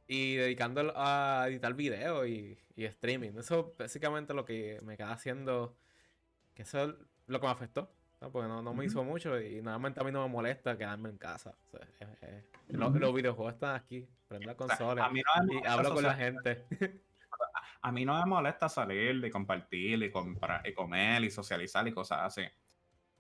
[0.08, 3.32] Y dedicándolo a editar video y, y streaming.
[3.38, 5.76] Eso básicamente lo que me queda haciendo.
[6.54, 6.96] Que eso es
[7.28, 7.92] lo que me afectó.
[8.22, 8.32] ¿No?
[8.32, 11.18] Porque no, no me hizo mucho y normalmente a mí no me molesta quedarme en
[11.18, 11.56] casa.
[11.68, 12.46] O sea, es- es-
[12.78, 14.08] los, los videojuegos están aquí.
[14.28, 16.66] Prendo la O sea, consola a mí no y hablo con la gente.
[17.82, 21.92] A mí no me molesta salir y compartir y, comprar, y comer y socializar y
[21.92, 22.44] cosas así.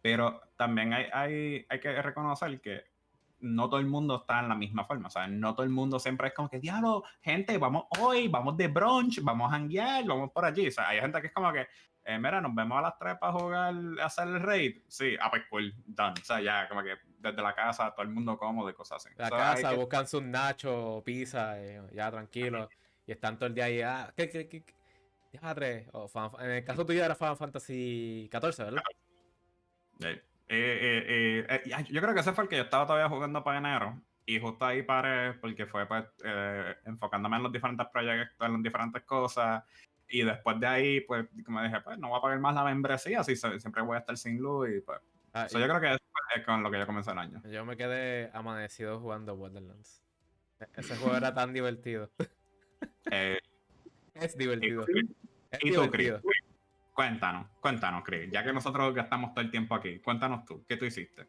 [0.02, 2.84] Pero también hay, hay, hay que reconocer que
[3.40, 5.08] no todo el mundo está en la misma forma.
[5.08, 8.56] O sea, no todo el mundo siempre es como que, diablo, gente, vamos hoy, vamos
[8.56, 10.68] de brunch, vamos a hanguear, vamos por allí.
[10.68, 11.68] O sea, hay gente que es como que,
[12.06, 14.82] eh, mira, nos vemos a las tres para jugar, hacer el raid.
[14.88, 16.14] Sí, ah, pues cool, done.
[16.20, 19.16] O sea, ya como que desde la casa, todo el mundo cómodo y cosas así.
[19.18, 22.70] La So, hay casa, que- buscan sus nachos, pizza, eh, ya tranquilo.
[23.06, 23.82] Y están todo el día ahí.
[23.82, 24.64] Ah, ¿qué, qué, qué?
[24.64, 24.74] qué?
[25.32, 28.84] Diadre, o Final- en el caso tuyo era Final Fantasy XIV, ¿verdad?
[30.02, 33.44] Eh, eh, eh, eh, yo creo que ese fue el que yo estaba todavía jugando
[33.44, 34.02] para enero.
[34.26, 38.64] Y justo ahí paré porque fue pues eh, enfocándome en los diferentes proyectos, en las
[38.64, 39.64] diferentes cosas.
[40.12, 43.22] Y después de ahí, pues, como dije, pues no voy a pagar más la membresía,
[43.22, 44.70] así siempre voy a estar sin luz.
[44.70, 45.00] Y pues,
[45.34, 46.00] Ah, so y yo creo que eso
[46.36, 47.42] es con lo que yo comencé el año.
[47.50, 50.04] yo me quedé amanecido jugando Borderlands.
[50.60, 52.12] E- Ese juego era tan divertido.
[53.12, 53.40] Eh,
[54.16, 54.86] Es divertido.
[55.52, 56.14] Es y tú, Chris,
[56.94, 58.30] cuéntanos, cuéntanos, Chris.
[58.32, 61.28] Ya que nosotros gastamos todo el tiempo aquí, cuéntanos tú, ¿qué tú hiciste?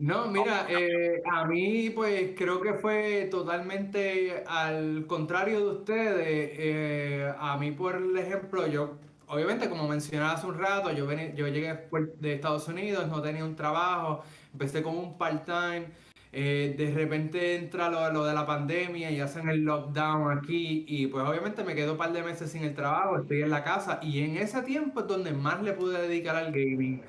[0.00, 6.50] No, mira, eh, a mí pues creo que fue totalmente al contrario de ustedes.
[6.56, 11.48] Eh, a mí, por ejemplo, yo, obviamente como mencionaba hace un rato, yo, vení- yo
[11.48, 11.88] llegué
[12.20, 15.88] de Estados Unidos, no tenía un trabajo, empecé con un part-time.
[16.30, 21.06] Eh, de repente entra lo, lo, de la pandemia y hacen el lockdown aquí y
[21.06, 23.98] pues obviamente me quedo un par de meses sin el trabajo, estoy en la casa
[24.02, 27.02] y en ese tiempo es donde más le pude dedicar al gaming.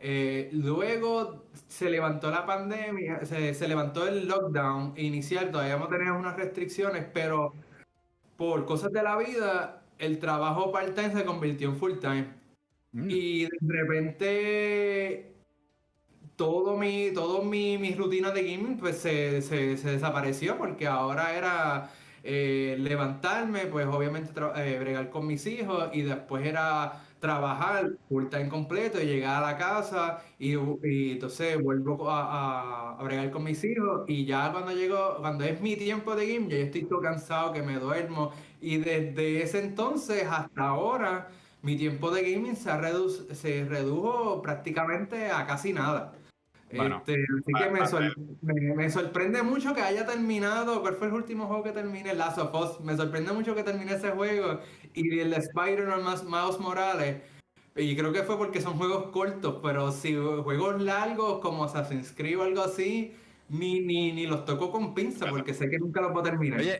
[0.00, 6.20] Eh, luego se levantó la pandemia, se, se, levantó el lockdown inicial, todavía no teníamos
[6.20, 7.52] unas restricciones, pero
[8.36, 12.28] por cosas de la vida, el trabajo part-time se convirtió en full-time.
[12.92, 13.10] Mm.
[13.10, 15.34] Y de repente
[16.36, 21.36] todo mi, todo mi, mi rutina de gaming pues se, se, se desapareció porque ahora
[21.36, 21.90] era
[22.22, 28.48] eh, levantarme, pues obviamente eh, bregar con mis hijos y después era trabajar full time
[28.48, 30.54] completo y llegar a la casa y,
[31.12, 35.76] entonces vuelvo a, a, bregar con mis hijos y ya cuando llego, cuando es mi
[35.76, 40.68] tiempo de game, ya estoy todo cansado que me duermo y desde ese entonces hasta
[40.68, 41.28] ahora
[41.62, 42.70] mi tiempo de gaming se,
[43.34, 46.14] se redujo prácticamente a casi nada.
[46.70, 50.80] Este, así que me, sor me, me, sorprende mucho que haya terminado.
[50.80, 52.14] ¿Cuál fue el último juego que terminé?
[52.14, 52.80] Last of Us.
[52.80, 54.60] Me sorprende mucho que termine ese juego
[54.94, 57.22] y el Spider-Man Miles Morales.
[57.76, 62.38] Y creo que fue porque son juegos cortos, pero si juegos largos como Assassin's Creed
[62.38, 63.14] o algo así,
[63.48, 66.60] ni, ni, ni los toco con pinza porque sé que nunca los puedo terminar.
[66.60, 66.78] Oye,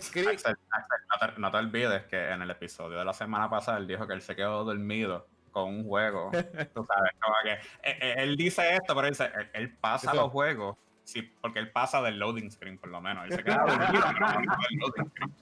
[1.38, 4.22] no, te, olvides que en el episodio de la semana pasada él dijo que él
[4.22, 6.30] se quedó dormido con un juego.
[6.74, 10.30] Tú sabes, como que eh, eh, él, dice esto, pero él, dice, él, pasa los
[10.30, 13.24] juegos, sí, porque él pasa del loading screen por lo menos.
[13.26, 14.04] Él se queda dormido,
[14.80, 15.34] loading screen.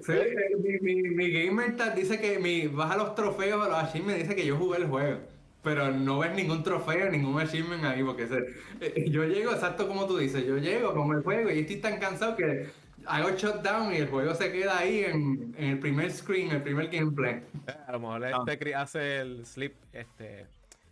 [0.00, 0.12] Sí,
[0.58, 4.46] mi, mi, mi gamer dice que mi, baja los trofeos a los achievements, dice que
[4.46, 5.20] yo jugué el juego.
[5.62, 8.38] Pero no ves ningún trofeo, ningún achievement ahí, porque se,
[8.80, 11.98] eh, yo llego exacto como tú dices, yo llego como el juego y estoy tan
[11.98, 12.68] cansado que
[13.06, 16.88] hago shutdown y el juego se queda ahí en, en el primer screen, el primer
[16.88, 17.42] gameplay.
[17.86, 20.46] A lo mejor este hace el sleep, este,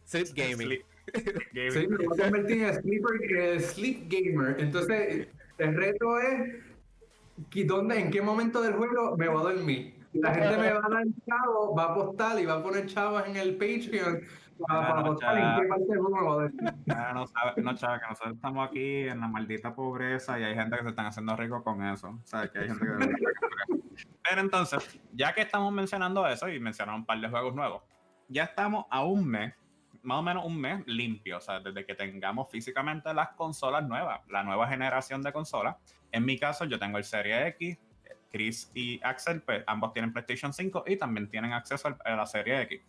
[0.05, 0.79] sleep gaming.
[1.13, 4.57] Sí, me voy a convertir en sleeper, eh, sleep gamer.
[4.59, 6.55] Entonces, el reto es
[7.67, 9.95] ¿dónde, ¿en qué momento del juego me voy a dormir?
[10.15, 13.25] La gente me va a dar chavo, va a apostar y va a poner chavos
[13.27, 14.23] en el Patreon
[14.59, 15.25] para, para parte
[17.27, 20.83] sabe, no, chava, que nosotros estamos aquí en la maldita pobreza y hay gente que
[20.83, 22.09] se están haciendo rico con eso.
[22.09, 23.15] O sea, que hay gente que...
[24.29, 27.83] Pero entonces, ya que estamos mencionando eso y mencionaron un par de juegos nuevos,
[28.29, 29.55] ya estamos a un mes
[30.05, 34.21] más o menos un mes limpio, o sea, desde que tengamos físicamente las consolas nuevas,
[34.29, 35.77] la nueva generación de consolas.
[36.13, 37.79] En mi caso, yo tengo el Serie X,
[38.31, 42.63] Chris y Axel, pues, ambos tienen PlayStation 5 y también tienen acceso a la Serie
[42.63, 42.83] X.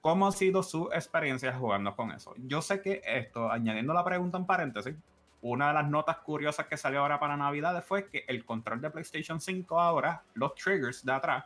[0.00, 2.34] ¿Cómo ha sido su experiencia jugando con eso?
[2.38, 4.94] Yo sé que esto, añadiendo la pregunta en paréntesis,
[5.42, 8.90] una de las notas curiosas que salió ahora para Navidades fue que el control de
[8.90, 11.44] PlayStation 5 ahora, los triggers de atrás,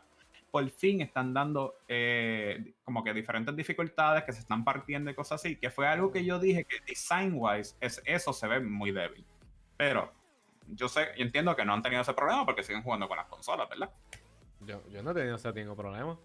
[0.51, 5.41] por fin están dando eh, como que diferentes dificultades que se están partiendo y cosas
[5.41, 9.25] así, que fue algo que yo dije que design-wise es, eso se ve muy débil.
[9.75, 10.13] Pero
[10.69, 13.27] yo sé, y entiendo que no han tenido ese problema porque siguen jugando con las
[13.27, 13.89] consolas, ¿verdad?
[14.61, 16.17] Yo, yo no he tenido ese tengo problema.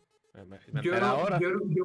[0.81, 1.39] yo, ahora.
[1.41, 1.85] Yo, yo,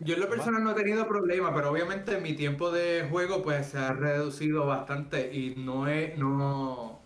[0.00, 3.78] en lo personal no he tenido problema, pero obviamente mi tiempo de juego pues se
[3.78, 7.00] ha reducido bastante y no he, no,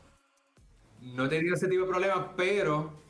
[1.01, 3.01] no he tenido ese tipo de problemas, pero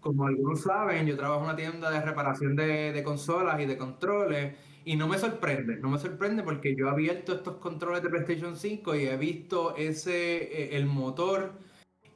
[0.00, 4.54] como algunos saben, yo trabajo en una tienda de reparación de, consolas y de controles
[4.84, 8.56] y no me sorprende, no me sorprende porque yo he abierto estos controles de PlayStation
[8.56, 11.52] 5 y he visto ese, eh, el motor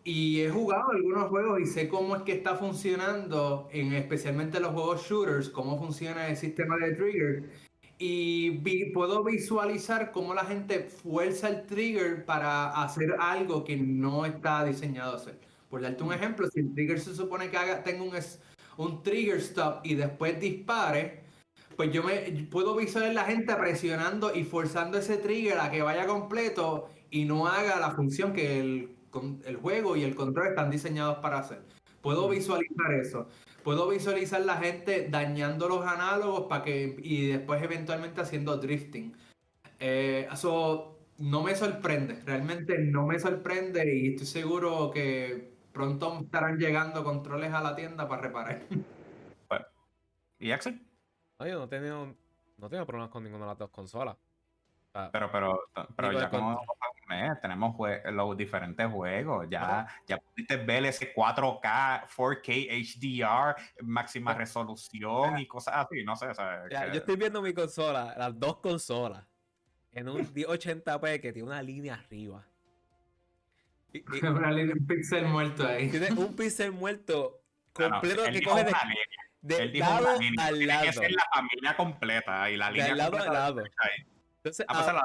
[0.08, 4.72] y he jugado algunos juegos y sé cómo es que está funcionando, en especialmente los
[4.72, 7.50] juegos shooters, cómo funciona el sistema de trigger.
[7.98, 8.52] Y
[8.94, 15.12] puedo visualizar cómo la gente fuerza el trigger para hacer algo que no está diseñado
[15.12, 15.38] a hacer.
[15.68, 18.12] Por darte un ejemplo, si el trigger se supone que haga, tenga un,
[18.78, 21.24] un trigger stop y después dispare,
[21.76, 26.06] pues yo me puedo visualizar la gente presionando y forzando ese trigger a que vaya
[26.06, 28.97] completo y no haga la función que el,
[29.44, 31.62] el juego y el control están diseñados para hacer.
[32.00, 33.28] Puedo visualizar eso.
[33.64, 39.14] Puedo visualizar la gente dañando los análogos para que y después eventualmente haciendo drifting.
[39.80, 46.58] Eh, eso no me sorprende, realmente no me sorprende y estoy seguro que pronto estarán
[46.58, 48.62] llegando controles a la tienda para reparar.
[50.38, 50.80] ¿Y Axel?
[51.38, 52.14] No, yo no he tenido,
[52.56, 54.16] no tengo problemas con ninguna de las dos consolas.
[55.12, 55.60] pero, pero,
[55.96, 56.60] pero ya como
[57.08, 57.74] mes, tenemos
[58.12, 59.46] los diferentes juegos.
[59.50, 66.04] Ya, ya pudiste ver ese 4K, 4K HDR, máxima resolución y cosas así.
[66.04, 66.26] No sé.
[66.70, 69.24] Yo estoy viendo mi consola, las dos consolas,
[69.92, 72.46] en un 1080p que tiene una línea arriba.
[73.94, 75.90] un pixel muerto ahí.
[75.90, 77.40] Tiene un pixel muerto
[77.72, 78.64] completo que coge
[79.40, 80.82] de, de lado al lado.
[80.82, 83.62] Tiene que ser la familia completa y la línea de lado a lado.
[84.36, 85.02] Entonces, ah, la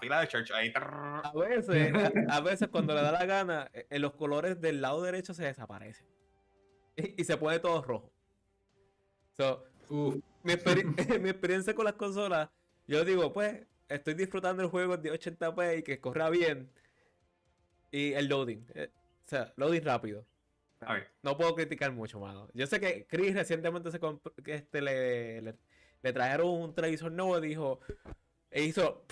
[0.00, 0.72] fila de church ahí.
[0.74, 1.92] A veces,
[2.28, 5.44] a, veces cuando le da la gana, en eh, los colores del lado derecho se
[5.44, 6.06] desaparecen.
[6.96, 8.12] Y, se pone todo rojo.
[10.44, 10.54] mi,
[11.20, 12.50] mi experiencia con las consolas,
[12.86, 16.70] yo digo, pues, estoy disfrutando el juego de 80p y que corra bien.
[17.90, 18.66] Y el loading.
[18.74, 18.90] Eh,
[19.26, 20.26] o sea, loading rápido.
[21.22, 22.48] No puedo criticar mucho, mano.
[22.54, 24.00] Yo sé que Chris recientemente se
[24.46, 25.42] este, le,
[26.02, 27.80] le, trajeron un televisor nuevo y dijo.
[28.50, 29.04] E hizo.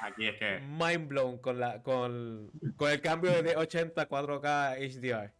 [0.00, 0.60] Aquí es que.
[0.60, 5.32] Mind blown con, la, con, con el cambio de 80 a 4K HDR.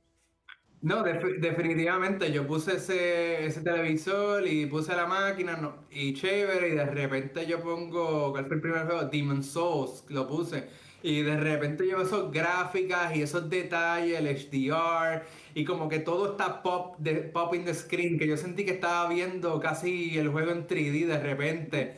[0.83, 2.31] No, definitivamente.
[2.33, 5.59] Yo puse ese, ese televisor y puse la máquina
[5.91, 6.69] y chévere.
[6.69, 8.33] Y de repente yo pongo.
[8.33, 9.05] ¿Cuál fue el primer juego?
[9.05, 10.05] Demon Souls.
[10.09, 10.69] Lo puse.
[11.03, 15.23] Y de repente yo esos gráficas y esos detalles, el HDR,
[15.55, 18.73] y como que todo está pop, de, pop in the screen, que yo sentí que
[18.73, 21.95] estaba viendo casi el juego en 3D de repente,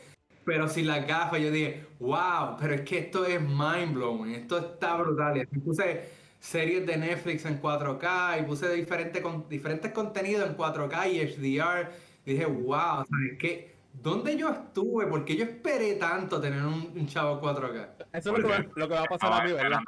[0.48, 4.56] pero sin las gafas, yo dije, wow, pero es que esto es mind blowing, esto
[4.56, 5.36] está brutal.
[5.36, 6.08] Y puse
[6.40, 11.90] series de Netflix en 4K y puse diferentes, con, diferentes contenidos en 4K y HDR.
[12.24, 13.76] Y dije, wow, ¿sabes qué?
[13.92, 15.06] ¿Dónde yo estuve?
[15.06, 18.06] Porque yo esperé tanto tener un, chavo 4K.
[18.14, 19.80] Eso es lo que, va, lo que, va, a pasar a mí, ¿verdad?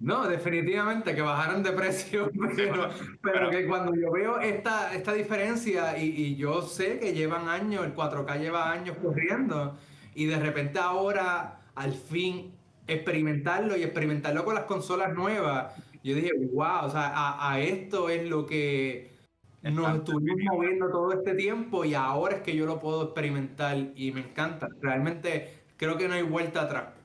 [0.00, 2.30] No, definitivamente que bajaran de precio,
[3.22, 7.84] pero, que cuando yo veo esta, esta diferencia y, y, yo sé que llevan años,
[7.84, 9.76] el 4K lleva años corriendo
[10.14, 12.52] y de repente ahora al fin
[12.86, 18.08] experimentarlo y experimentarlo con las consolas nuevas, yo dije, wow, o sea, a, a esto
[18.08, 19.18] es lo que
[19.62, 24.12] nos estuvimos moviendo todo este tiempo y ahora es que yo lo puedo experimentar y
[24.12, 24.68] me encanta.
[24.80, 26.97] Realmente creo que no hay vuelta atrás.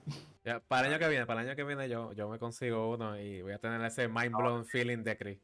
[0.67, 3.19] Para el año que viene, para el año que viene yo, yo me consigo uno
[3.19, 5.39] y voy a tener ese mind blown feeling de Chris.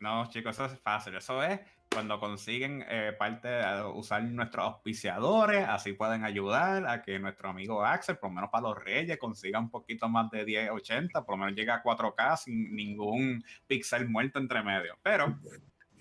[0.00, 1.14] No, chicos, eso es fácil.
[1.14, 7.18] Eso es cuando consiguen eh, parte de usar nuestros auspiciadores, así pueden ayudar a que
[7.18, 11.24] nuestro amigo Axel, por lo menos para los Reyes, consiga un poquito más de 1080,
[11.24, 14.98] por lo menos llegue a 4K sin ningún pixel muerto entre medio.
[15.02, 15.38] Pero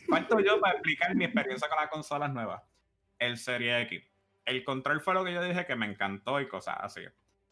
[0.07, 2.61] Falto yo para explicar mi experiencia con las consolas nuevas.
[3.19, 4.03] El Serie X.
[4.45, 7.01] El control fue lo que yo dije que me encantó y cosas así.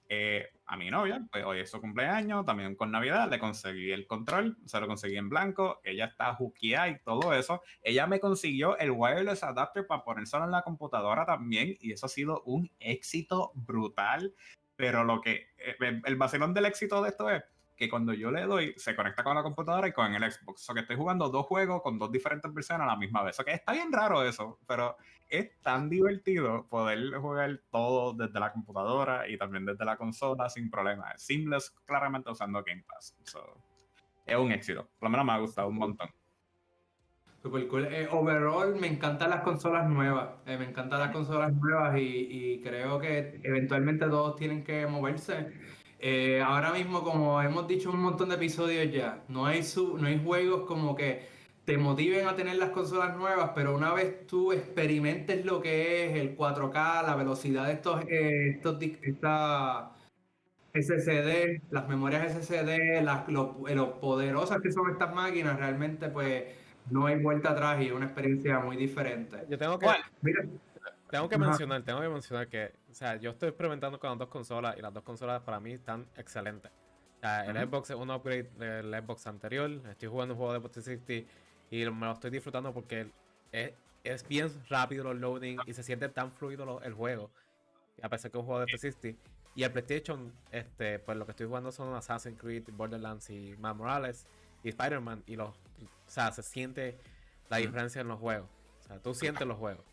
[0.09, 4.07] Eh, a mi novia, pues hoy es su cumpleaños, también con Navidad, le conseguí el
[4.07, 7.61] control, se lo conseguí en blanco, ella está juqueada y todo eso.
[7.83, 12.09] Ella me consiguió el wireless adapter para ponérselo en la computadora también y eso ha
[12.09, 14.33] sido un éxito brutal.
[14.77, 17.43] Pero lo que, eh, el vacilón del éxito de esto es
[17.75, 20.61] que cuando yo le doy, se conecta con la computadora y con el Xbox.
[20.61, 23.35] O sea, que estoy jugando dos juegos con dos diferentes versiones a la misma vez.
[23.35, 24.95] O sea, que está bien raro eso, pero
[25.31, 30.69] es tan divertido poder jugar todo desde la computadora y también desde la consola sin
[30.69, 31.11] problema.
[31.11, 33.15] Es seamless, claramente usando Game Pass.
[34.25, 34.89] es un éxito.
[34.99, 36.09] Por lo menos me ha gustado un montón.
[37.41, 37.85] Super cool.
[37.85, 40.29] Eh, overall, me encantan las consolas nuevas.
[40.45, 45.51] Eh, me encantan las consolas nuevas y, creo que eventualmente todos tienen que moverse
[46.03, 50.07] eh, ahora mismo, como hemos dicho un montón de episodios ya, no hay, su, no
[50.07, 51.27] hay juegos como que
[51.65, 56.15] te motiven a tener las consolas nuevas, pero una vez tú experimentes lo que es
[56.17, 58.79] el 4K, la velocidad de estos, eh, estos
[60.73, 66.45] SSD, las memorias SSD, las, lo, poderosas que son estas máquinas, realmente pues
[66.89, 69.45] no hay vuelta atrás y es una experiencia muy diferente.
[69.49, 69.87] Yo tengo que...
[71.11, 74.29] Tengo que mencionar, tengo que mencionar que, o sea, yo estoy experimentando con las dos
[74.29, 76.71] consolas y las dos consolas para mí están excelentes.
[77.17, 79.69] O sea, el Xbox es un upgrade del Xbox anterior.
[79.89, 81.29] Estoy jugando un juego de Xbox 360
[81.71, 83.09] y me lo estoy disfrutando porque
[83.51, 83.71] es,
[84.03, 87.31] es bien rápido los loading y se siente tan fluido el juego.
[88.03, 89.31] A pesar que es un juego de 360.
[89.55, 93.75] Y el PlayStation, este, pues lo que estoy jugando son Assassin's Creed, Borderlands y Miles
[93.75, 94.25] Morales
[94.63, 95.23] y Spider-Man.
[95.25, 96.97] Y los, o sea, se siente
[97.49, 98.49] la diferencia en los juegos.
[98.79, 99.83] O sea, tú sientes los juegos.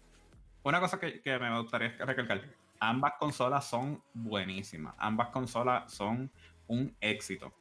[0.62, 2.42] Una cosa que, me gustaría recalcar,
[2.80, 6.30] ambas consolas son buenísimas, ambas consolas son
[6.66, 7.52] un éxito.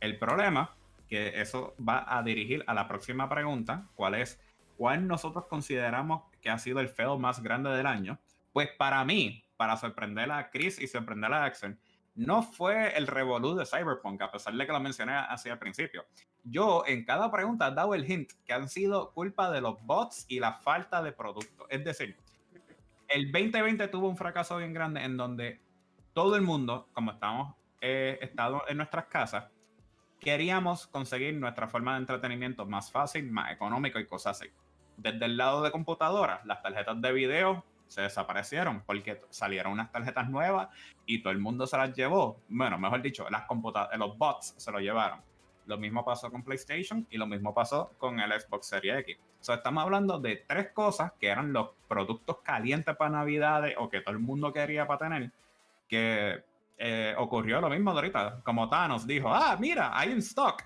[0.00, 0.74] El problema,
[1.14, 4.40] que eso va a dirigir a la próxima pregunta, ¿cuál es?
[4.76, 8.18] ¿Cuál nosotros consideramos que ha sido el feo más grande del año?
[8.52, 11.78] Pues para mí, para sorprender a Chris y sorprender a Axel,
[12.16, 16.04] no fue el revolú de Cyberpunk, a pesar de que lo mencioné hacia el principio.
[16.42, 20.26] Yo en cada pregunta he dado el hint que han sido culpa de los bots
[20.28, 21.68] y la falta de producto.
[21.70, 22.16] Es decir,
[23.06, 25.60] el 2020 tuvo un fracaso bien grande en donde
[26.12, 29.44] todo el mundo, como estamos eh, estado en nuestras casas,
[30.24, 34.50] queríamos conseguir nuestra forma de entretenimiento más fácil, más económico y cosas así.
[34.96, 40.30] Desde el lado de computadoras, las tarjetas de video se desaparecieron porque salieron unas tarjetas
[40.30, 40.68] nuevas
[41.04, 42.40] y todo el mundo se las llevó.
[42.48, 43.44] Bueno, mejor dicho, las
[43.98, 45.20] los bots se lo llevaron.
[45.66, 49.18] Lo mismo pasó con PlayStation y lo mismo pasó con el Xbox Series X.
[49.18, 53.90] O sea, estamos hablando de tres cosas que eran los productos calientes para Navidades o
[53.90, 55.32] que todo el mundo quería para tener,
[55.86, 56.44] que
[56.78, 58.40] eh, ocurrió lo mismo de ahorita.
[58.44, 60.62] Como Thanos dijo, ah, mira, hay un stock.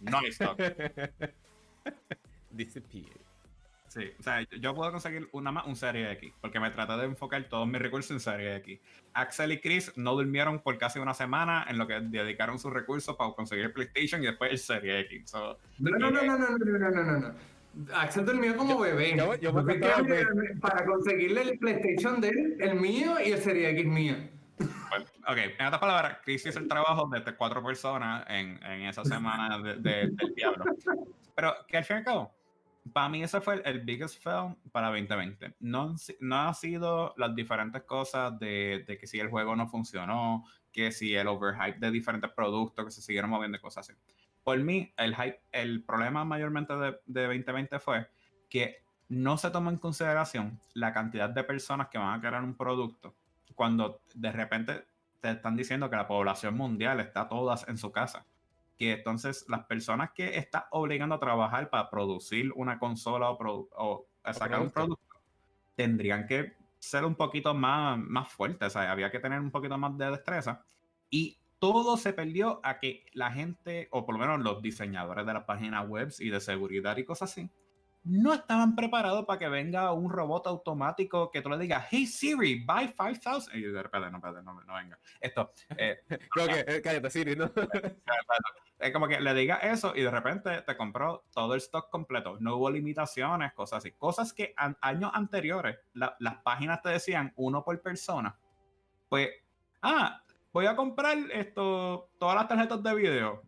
[0.00, 0.58] No hay stock.
[2.50, 3.18] Disappear.
[3.88, 7.06] Sí, o sea, yo puedo conseguir una más un Serie X, porque me traté de
[7.06, 8.78] enfocar todos mis recursos en Serie X.
[9.14, 13.16] Axel y Chris no durmieron por casi una semana en lo que dedicaron sus recursos
[13.16, 15.30] para conseguir el PlayStation y después el Serie X.
[15.30, 17.34] So, No, no, no, no, no, no, no, no, no, no.
[17.94, 19.16] Axel durmió como bebé.
[19.16, 19.74] yo- yo me
[20.60, 24.14] para conseguirle el PlayStation de él, el mío y el Serie X mío.
[25.28, 29.58] Ok, en otras palabras, Chris hizo el trabajo de cuatro personas en, en esa semana
[29.58, 30.64] de- de- del diablo.
[31.34, 32.34] Pero que al fin y al cabo,
[32.92, 35.54] para mí ese fue el, el biggest fail para 2020.
[35.60, 40.44] No, no ha sido las diferentes cosas de, de que si el juego no funcionó,
[40.72, 43.98] que si el overhype de diferentes productos que se siguieron moviendo cosas así.
[44.42, 48.08] Por mí, el hype, el problema mayormente de, de 2020 fue
[48.48, 52.56] que no se toma en consideración la cantidad de personas que van a crear un
[52.56, 53.14] producto
[53.60, 54.86] cuando de repente
[55.20, 58.24] te están diciendo que la población mundial está todas en su casa.
[58.78, 63.68] Que entonces las personas que estás obligando a trabajar para producir una consola o, produ-
[63.72, 65.20] o a sacar un producto.
[65.74, 68.72] tendrían que ser un poquito más, más fuertes.
[68.72, 70.64] Sea, había que tener un poquito más de destreza.
[71.10, 75.34] Y todo se perdió a que la gente, o por lo menos los diseñadores de
[75.34, 77.50] las páginas web y de seguridad y cosas así,
[78.04, 82.64] no estaban preparados para que venga un robot automático que tú le digas, hey Siri,
[82.64, 83.54] buy 5000.
[83.54, 84.98] Y yo, espérate, no, espérate, no, no venga.
[85.20, 87.50] Esto, eh, Creo que, eh, cállate, Siri, ¿no?
[88.78, 92.38] es como que le diga eso y de repente te compró todo el stock completo.
[92.40, 93.92] No hubo limitaciones, cosas así.
[93.92, 98.38] Cosas que an- años anteriores la- las páginas te decían uno por persona.
[99.10, 99.28] Pues,
[99.82, 100.22] ah,
[100.52, 103.42] voy a comprar esto, todas las tarjetas de video.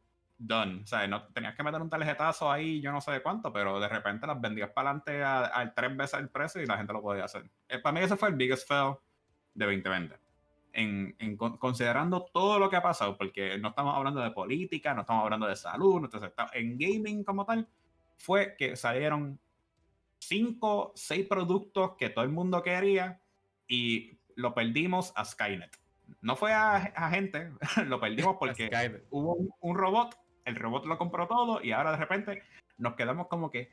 [0.45, 0.82] Done.
[0.82, 3.78] O sea, no tenías que meter un tarjetazo ahí, yo no sé de cuánto, pero
[3.78, 7.01] de repente las vendías para adelante al tres veces el precio y la gente lo
[7.01, 7.49] podía hacer.
[7.68, 8.95] Eh, para mí ese fue el biggest fail
[9.55, 10.16] de 2020
[10.72, 14.95] en, en con- considerando todo lo que ha pasado, porque no estamos hablando de política,
[14.95, 17.68] no estamos hablando de salud, no estamos- en gaming como tal,
[18.16, 19.38] fue que salieron
[20.18, 23.20] cinco, seis productos que todo el mundo quería
[23.68, 25.78] y lo perdimos a Skynet.
[26.20, 27.53] No fue a, a gente,
[27.86, 28.68] lo perdimos porque
[29.11, 32.43] hubo un, un robot, el robot lo compró todo y ahora de repente
[32.78, 33.70] nos quedamos como que,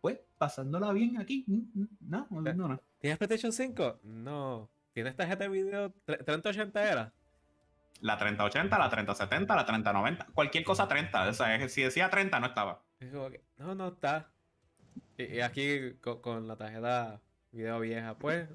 [0.00, 1.44] pues, pasándola bien aquí.
[1.46, 2.68] Mm, mm, No, no, no.
[2.68, 2.80] no.
[3.00, 4.00] ¿Tienes PlayStation 5?
[4.04, 4.68] No.
[4.92, 5.92] ¿Tienes tarjeta de video?
[6.06, 7.12] Tre- ¿3080 era?
[8.00, 11.28] La 3080, la 3070, la 3090, cualquier cosa 30.
[11.28, 12.82] O sea, si decía 30 no estaba.
[13.58, 14.30] No, no está.
[15.18, 17.20] Y, y aquí con, con la tarjeta
[17.52, 18.48] video vieja, pues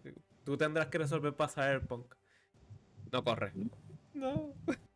[0.44, 2.14] tú tendrás que resolver para Cyberpunk.
[3.12, 3.52] No corre.
[4.14, 4.54] No,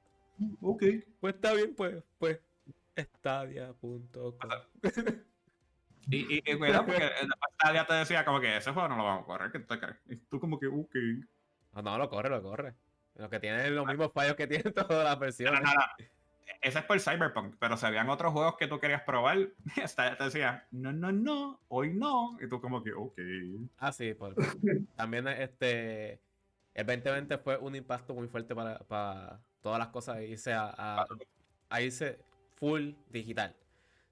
[0.61, 0.83] Ok.
[1.19, 2.39] pues está bien, pues, pues.
[2.97, 4.33] Stadia.com.
[6.07, 7.09] Y, y, y cuidado, porque
[7.73, 9.97] ya te decía como que ese juego no lo vamos a correr, ¿qué te crees?
[10.07, 10.95] Y tú como que, ok.
[11.73, 12.75] No, no, lo corre, lo corre.
[13.15, 15.61] Lo que tiene los mismos fallos que tienen todas las No, versiones.
[15.63, 15.81] no, no.
[16.61, 19.49] Ese es por Cyberpunk, pero si habían otros juegos que tú querías probar,
[19.87, 22.37] Stadia te decía, no, no, no, hoy no.
[22.39, 23.19] Y tú como que, ok.
[23.79, 24.35] Ah, sí, por-
[24.95, 26.21] también este
[26.75, 31.07] el 2020 fue un impacto muy fuerte para, para todas las cosas irse a, a-
[31.69, 32.19] a irse
[32.53, 33.55] full digital.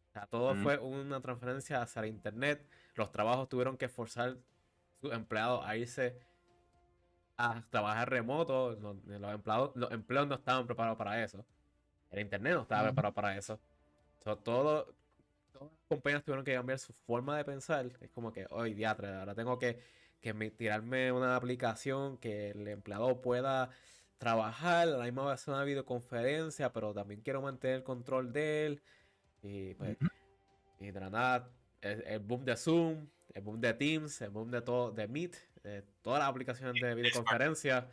[0.09, 2.67] O sea, todo fue una transferencia hacia el internet.
[2.95, 4.35] Los trabajos tuvieron que forzar
[4.99, 6.17] sus empleados a irse
[7.37, 8.71] a trabajar remoto.
[8.79, 11.45] Los, los empleados, los empleos no estaban preparados para eso.
[12.09, 13.59] El internet no estaba preparado para eso.
[14.23, 14.85] So, todo,
[15.51, 17.85] todas las compañías tuvieron que cambiar su forma de pensar.
[18.01, 19.79] Es como que, hoy diatre, ahora tengo que,
[20.19, 23.69] que me- tirarme una aplicación que el empleado pueda
[24.24, 28.82] trabajar, a la misma vez una videoconferencia, pero también quiero mantener el control de él.
[29.41, 30.07] Y pues, Ujú.
[30.80, 31.49] y de la nada,
[31.82, 35.36] el, el boom de Zoom, el boom de Teams, el boom de todo, de Meet,
[36.01, 37.89] todas las aplicaciones de videoconferencia.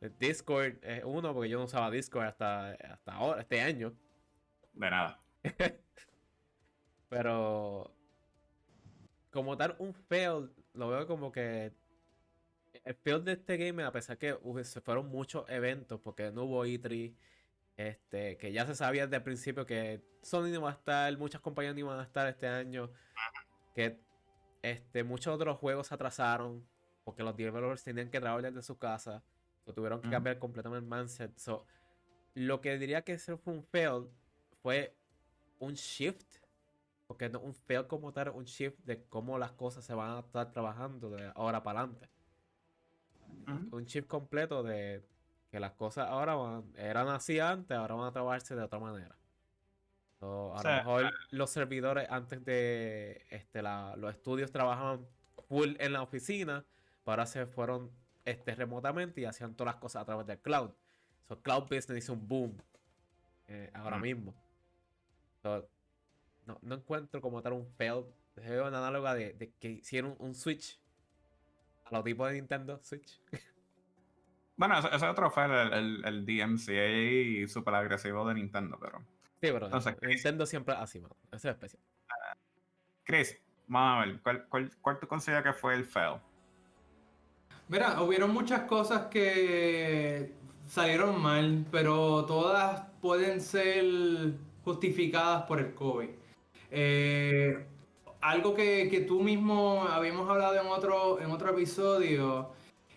[0.00, 3.92] el Discord es uno, porque yo no usaba Discord hasta, hasta ahora, este año.
[4.72, 5.20] De nada.
[7.10, 7.94] Pero
[9.30, 11.72] como tal, un fail, lo veo como que
[12.84, 16.66] el fail de este game, a pesar que se fueron muchos eventos, porque no hubo
[16.66, 17.14] E3,
[17.76, 21.40] este, que ya se sabía desde el principio que Sony no iba a estar, muchas
[21.40, 22.90] compañías no iban a estar este año,
[23.74, 24.00] que
[24.62, 26.66] este, muchos otros juegos se atrasaron,
[27.04, 29.24] porque los developers tenían que trabajar desde su casa,
[29.64, 31.36] o tuvieron que cambiar completamente el mindset.
[31.38, 31.66] So,
[32.34, 34.08] lo que diría que ese fue un fail
[34.62, 34.94] fue
[35.58, 36.44] un shift
[37.06, 40.20] porque no un fail como tal, un shift de cómo las cosas se van a
[40.20, 42.08] estar trabajando de ahora para adelante.
[43.72, 45.02] Un shift completo de
[45.50, 49.16] que las cosas ahora van- eran así antes, ahora van a trabajarse de otra manera.
[50.20, 55.06] So, a sea, lo mejor los servidores antes de este, la- los estudios trabajaban
[55.48, 56.64] full en la oficina,
[57.04, 57.90] pero ahora se fueron
[58.24, 60.70] este, remotamente y hacían todas las cosas a través del cloud.
[61.28, 62.56] So, cloud business hizo un boom
[63.48, 64.34] eh, ahora mismo.
[65.42, 65.68] So,
[66.46, 68.04] no, no encuentro como tal un fail.
[68.36, 70.80] Veo una análoga de, de que hicieron un switch
[71.84, 73.20] a los tipos de Nintendo Switch.
[74.56, 78.98] Bueno, ese, ese otro fue el, el, el DMCA súper agresivo de Nintendo, pero.
[79.40, 81.16] Sí, pero Entonces, Chris- Nintendo siempre así, mano.
[81.32, 81.82] Eso es especial.
[83.02, 86.18] Chris, vamos a ver, ¿cuál, cuál, cuál tú consideras que fue el fail?
[87.68, 90.32] Mira, hubieron muchas cosas que
[90.66, 96.08] salieron mal, pero todas pueden ser justificadas por el COVID.
[96.70, 97.66] Eh,
[98.24, 102.48] algo que, que tú mismo habíamos hablado en otro, en otro episodio,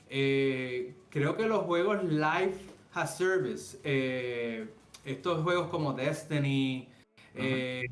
[0.09, 2.55] eh, creo que los juegos Live
[2.93, 4.69] as Service, eh,
[5.03, 6.87] estos juegos como Destiny,
[7.35, 7.83] eh,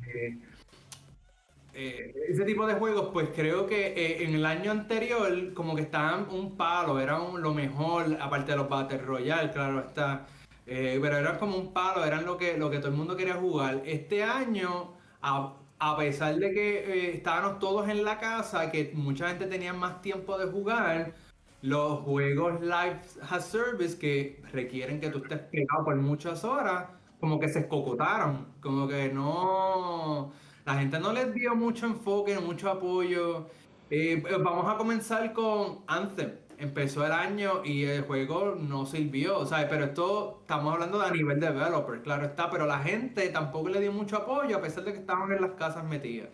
[1.74, 6.30] eh, ese tipo de juegos, pues creo que en el año anterior como que estaban
[6.30, 10.26] un palo, eran lo mejor, aparte de los Battle Royale, claro está,
[10.64, 13.82] pero eran como un palo, eran lo que, lo que todo el mundo quería jugar.
[13.84, 19.28] Este año, a, a pesar de que eh, estábamos todos en la casa, que mucha
[19.28, 21.14] gente tenía más tiempo de jugar,
[21.62, 26.88] los juegos Live as Service que requieren que tú estés pegado por muchas horas,
[27.20, 30.32] como que se escocotaron, como que no...
[30.64, 33.46] La gente no les dio mucho enfoque, mucho apoyo.
[33.88, 36.45] Eh, vamos a comenzar con Anthem.
[36.58, 39.38] Empezó el año y el juego no sirvió.
[39.38, 42.50] O sea, pero esto estamos hablando de a nivel developer, claro está.
[42.50, 45.52] Pero la gente tampoco le dio mucho apoyo a pesar de que estaban en las
[45.52, 46.28] casas metidas.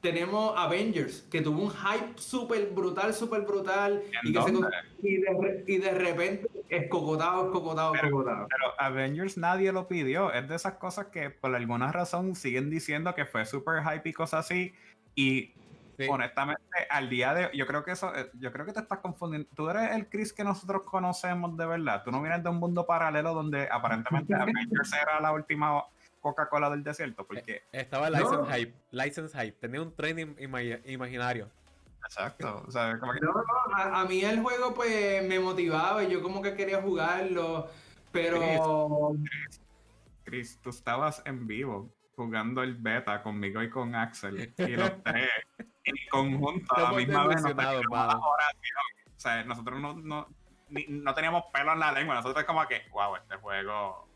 [0.00, 4.02] Tenemos Avengers, que tuvo un hype súper brutal, súper brutal.
[4.22, 4.68] ¿En Y, que se dónde?
[4.68, 4.70] con-
[5.08, 8.46] y, de, re- y de repente, escocotado, escocotado, Pero- escocotado.
[8.50, 10.30] Pero Avengers nadie lo pidió.
[10.30, 14.12] Es de esas cosas que por alguna razón siguen diciendo que fue super hype y
[14.12, 14.74] cosas así.
[15.14, 15.52] Y
[15.98, 16.06] Sí.
[16.10, 19.48] honestamente, al día de yo creo que eso, eh, yo creo que te estás confundiendo.
[19.54, 22.02] Tú eres el Chris que nosotros conocemos de verdad.
[22.04, 25.84] Tú no vienes de un mundo paralelo donde aparentemente Avengers era la última
[26.20, 27.26] Coca-Cola del desierto.
[27.26, 28.18] Porque, Estaba No.
[28.18, 28.74] License Hype.
[28.90, 29.58] License Hype.
[29.60, 31.50] Tenía un training ima- imaginario.
[32.04, 32.64] exacto.
[32.66, 33.42] O sea, como que No, no,
[33.76, 37.68] a, a mí el juego pues me motivaba y yo como que quería jugarlo,
[38.12, 39.12] pero
[40.24, 44.54] Chris, tú estabas en vivo jugando el beta conmigo y con Axel.
[44.56, 45.28] Y los tres
[45.84, 47.42] en conjunto a la misma vez.
[47.42, 48.16] nos la.
[48.18, 50.28] O sea, nosotros no, no,
[50.68, 52.14] ni- no teníamos pelo en la lengua.
[52.14, 54.08] Nosotros como que, wow, este juego,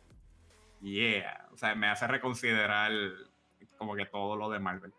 [0.80, 1.46] yeah.
[1.52, 2.92] O sea, me hace reconsiderar
[3.76, 4.92] como que todo lo de Marvel.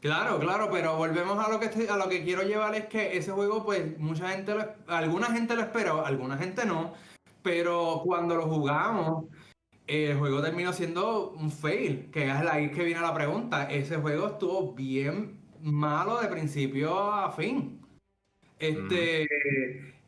[0.00, 3.16] claro, claro, pero volvemos a lo que estoy- a lo que quiero llevar es que
[3.16, 6.94] ese juego pues mucha gente lo, alguna gente lo esperó, alguna gente no,
[7.42, 9.26] pero cuando lo jugamos
[9.86, 13.64] el juego terminó siendo un fail, que es ahí que viene la pregunta.
[13.70, 17.80] Ese juego estuvo bien malo de principio a fin.
[18.58, 19.26] Este,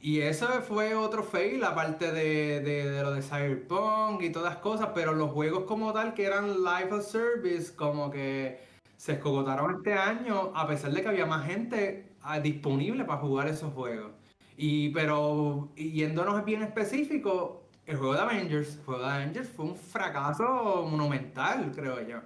[0.00, 4.90] y eso fue otro fail, aparte de, de, de lo de Cyberpunk y todas cosas,
[4.94, 8.60] pero los juegos como tal que eran live as service, como que
[8.96, 13.48] se escogotaron este año, a pesar de que había más gente ah, disponible para jugar
[13.48, 14.12] esos juegos.
[14.56, 19.76] Y pero yéndonos bien específico, el juego de Avengers, el juego de Avengers fue un
[19.76, 22.20] fracaso monumental, creo yo.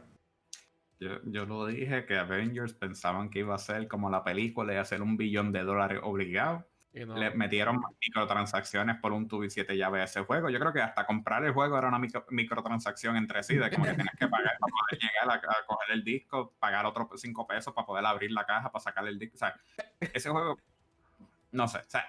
[1.01, 4.77] Yo, yo lo dije que Avengers pensaban que iba a ser como la película y
[4.77, 6.67] hacer un billón de dólares obligado.
[6.93, 7.17] Y no.
[7.17, 10.49] Le metieron microtransacciones por un tubo y siete llaves a ese juego.
[10.49, 13.85] Yo creo que hasta comprar el juego era una micro- microtransacción entre sí, de como
[13.85, 17.47] que tienes que pagar para poder llegar a, a coger el disco, pagar otros cinco
[17.47, 19.37] pesos para poder abrir la caja para sacar el disco.
[19.37, 19.55] O sea,
[20.01, 20.59] ese juego,
[21.53, 22.07] no sé, o sea,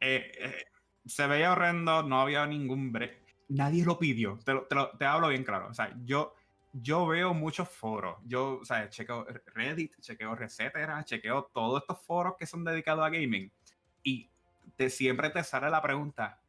[0.00, 0.64] eh, eh,
[1.04, 3.18] se veía horrendo, no había ningún break.
[3.48, 5.66] Nadie lo pidió, te, lo- te, lo- te hablo bien claro.
[5.68, 6.35] O sea, yo,
[6.82, 8.16] yo veo muchos foros.
[8.24, 13.10] Yo, o sea, chequeo Reddit, chequeo Resetera, chequeo todos estos foros que son dedicados a
[13.10, 13.50] gaming.
[14.02, 14.30] Y
[14.76, 16.40] te, siempre te sale la pregunta,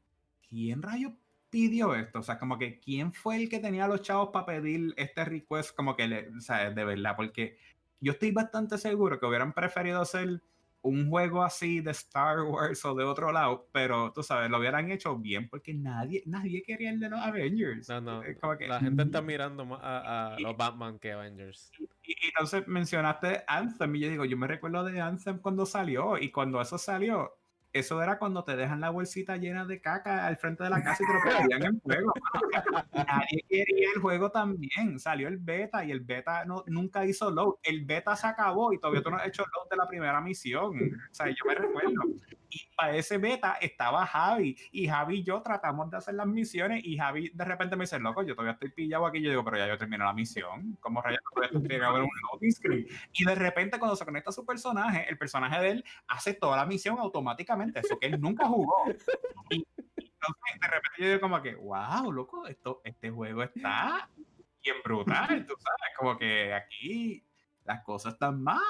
[0.49, 1.13] ¿quién rayo
[1.49, 2.19] pidió esto?
[2.19, 5.75] O sea, como que ¿quién fue el que tenía los chavos para pedir este request?
[5.75, 7.57] Como que, le, o sea, de verdad, porque
[7.99, 10.41] yo estoy bastante seguro que hubieran preferido hacer
[10.81, 14.89] un juego así de Star Wars o de otro lado, pero tú sabes, lo hubieran
[14.91, 17.89] hecho bien porque nadie, nadie quería el de los Avengers.
[17.89, 18.21] No, no.
[18.21, 21.71] Que- La gente está mirando más a, a Y- los Batman que Avengers.
[22.03, 26.17] y, y entonces mencionaste Anthem y yo digo, yo me recuerdo de Anthem cuando salió
[26.17, 27.31] y cuando eso salió,
[27.73, 31.03] eso era cuando te dejan la bolsita llena de caca al frente de la casa
[31.03, 32.13] y te lo pedían en juego.
[32.93, 34.99] Nadie quería el juego también.
[34.99, 37.55] Salió el beta y el beta no, nunca hizo load.
[37.63, 40.75] El beta se acabó y todavía tú no has hecho load de la primera misión.
[41.11, 42.01] O sea, yo me recuerdo.
[42.49, 44.57] Y para ese beta estaba Javi.
[44.71, 46.83] Y Javi y yo tratamos de hacer las misiones.
[46.85, 49.21] Y Javi de repente me dice, loco, yo todavía estoy pillado aquí.
[49.21, 50.77] Yo digo, pero ya yo terminé la misión.
[50.79, 52.87] ¿Cómo rayos todavía a ver un loading screen?
[53.13, 56.57] Y de repente, cuando se conecta a su personaje, el personaje de él hace toda
[56.57, 57.79] la misión automáticamente.
[57.79, 58.75] Eso que él nunca jugó.
[59.49, 64.09] Y entonces, de repente yo digo, como que, wow, loco, esto, este juego está
[64.63, 65.45] bien brutal.
[65.45, 67.23] Tú sabes, como que aquí
[67.65, 68.63] las cosas están malas.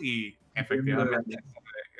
[0.00, 1.36] Y efectivamente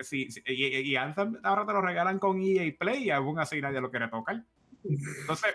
[0.00, 3.90] sí, y, y, ahora te lo regalan con EA Play y aún así nadie lo
[3.90, 4.42] quiere tocar.
[4.84, 5.54] Entonces,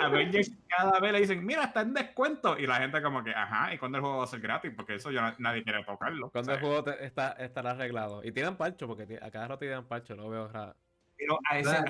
[0.00, 2.58] Avengers cada vez le dicen, mira, está en descuento.
[2.58, 4.72] Y la gente como que, ajá, ¿y cuándo el juego va a ser gratis?
[4.74, 6.30] Porque eso ya nadie quiere tocarlo.
[6.30, 8.22] Cuando el juego está, estará arreglado.
[8.24, 10.74] Y tienen parcho, porque a cada rato tienen parcho, no veo raro.
[11.16, 11.84] Pero a ese, a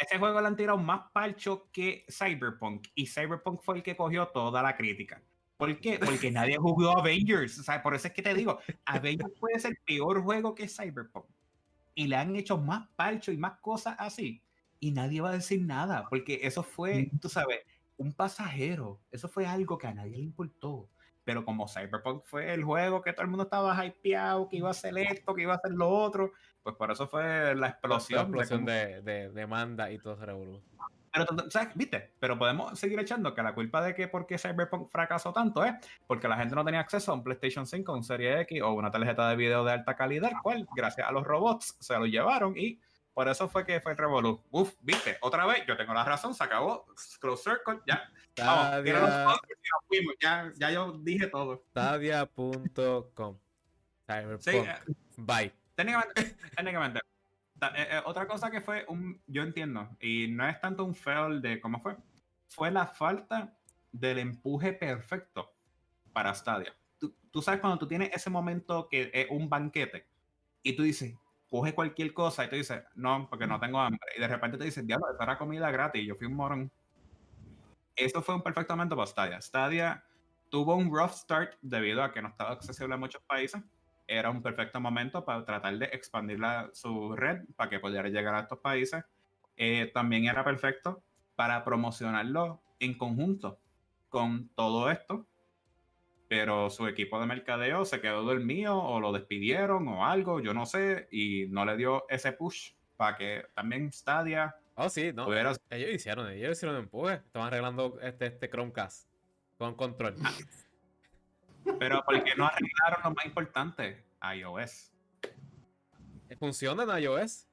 [0.00, 2.88] ese, juego le han tirado más parcho que Cyberpunk.
[2.94, 5.22] Y Cyberpunk fue el que cogió toda la crítica.
[5.62, 5.96] ¿Por qué?
[6.04, 7.56] Porque nadie jugó Avengers.
[7.60, 11.24] O sea, por eso es que te digo, Avengers puede ser peor juego que Cyberpunk.
[11.94, 14.42] Y le han hecho más palcho y más cosas así.
[14.80, 17.60] Y nadie va a decir nada, porque eso fue, tú sabes,
[17.96, 18.98] un pasajero.
[19.12, 20.88] Eso fue algo que a nadie le importó.
[21.22, 24.74] Pero como Cyberpunk fue el juego que todo el mundo estaba hypeado, que iba a
[24.74, 26.32] ser esto, que iba a ser lo otro,
[26.64, 28.32] pues por eso fue la explosión.
[28.32, 30.64] La explosión de, demanda y todo ese revolución.
[31.12, 31.68] Pero, ¿sabes?
[31.74, 32.14] ¿Viste?
[32.18, 35.74] Pero podemos seguir echando que la culpa de que por qué Cyberpunk fracasó tanto es
[36.06, 38.90] porque la gente no tenía acceso a un PlayStation 5, un Serie X o una
[38.90, 42.80] tarjeta de video de alta calidad, cual, gracias a los robots, se lo llevaron y
[43.12, 44.42] por eso fue que fue el Revolu.
[44.50, 46.86] Uf, viste, otra vez, yo tengo la razón, se acabó.
[47.20, 48.10] Close Circle, ya.
[48.38, 49.40] Vamos,
[50.18, 51.62] ya, ya yo dije todo.
[51.70, 53.38] Stadia.com.
[54.06, 54.40] Cyberpunk.
[54.40, 54.76] Sí, eh,
[55.18, 55.52] Bye.
[55.74, 57.00] Técnicamente, técnicamente
[57.68, 61.40] eh, eh, otra cosa que fue un, yo entiendo, y no es tanto un fail
[61.40, 61.96] de cómo fue,
[62.48, 63.56] fue la falta
[63.92, 65.52] del empuje perfecto
[66.12, 66.74] para Stadia.
[67.30, 70.06] Tú, sabes cuando tú tienes ese momento que es un banquete
[70.62, 71.14] y tú dices,
[71.48, 74.00] coge cualquier cosa y tú dices, no, porque no tengo hambre.
[74.16, 76.06] Y de repente te dicen, diablo, esta era comida gratis.
[76.06, 76.70] Yo fui un morón.
[77.96, 79.40] Eso fue un perfecto momento para Stadia.
[79.40, 80.04] Stadia
[80.50, 83.62] tuvo un rough start debido a que no estaba accesible en muchos países
[84.06, 86.38] era un perfecto momento para tratar de expandir
[86.72, 89.04] su red para que pudiera llegar a estos países.
[89.56, 91.02] Eh, también era perfecto
[91.34, 93.58] para promocionarlo en conjunto
[94.08, 95.26] con todo esto,
[96.28, 100.66] pero su equipo de mercadeo se quedó dormido o lo despidieron o algo, yo no
[100.66, 104.54] sé, y no le dio ese push para que también Stadia.
[104.74, 105.32] Oh, sí, no.
[105.34, 107.14] Ellos hicieron, ellos hicieron empuje.
[107.14, 109.08] Estaban arreglando este, este Chromecast
[109.58, 110.16] con control.
[111.78, 114.04] Pero porque no arreglaron lo más importante,
[114.34, 114.92] iOS.
[116.38, 117.46] ¿Funciona en iOS?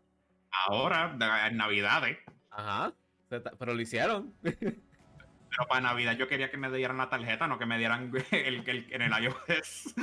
[0.52, 1.16] Ahora,
[1.48, 2.18] en Navidades.
[2.50, 2.94] Ajá,
[3.30, 4.34] pero lo hicieron.
[4.42, 8.68] Pero para Navidad yo quería que me dieran la tarjeta, no que me dieran el,
[8.68, 9.96] el, en el iOS.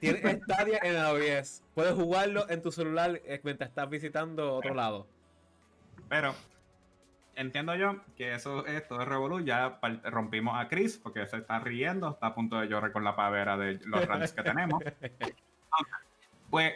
[0.00, 1.62] Tiene Stadia en el iOS.
[1.74, 5.06] Puedes jugarlo en tu celular eh, mientras estás visitando otro lado.
[6.08, 6.34] Pero
[7.36, 9.40] entiendo yo que eso es todo Revolu.
[9.40, 13.16] Ya rompimos a Chris porque se está riendo, está a punto de llorar con la
[13.16, 14.82] pavera de los rants que tenemos.
[16.50, 16.74] Pues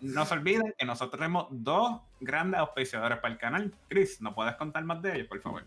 [0.00, 3.72] no se olviden que nosotros tenemos dos grandes auspiciadores para el canal.
[3.88, 5.64] Chris, ¿no puedes contar más de ellos, por favor?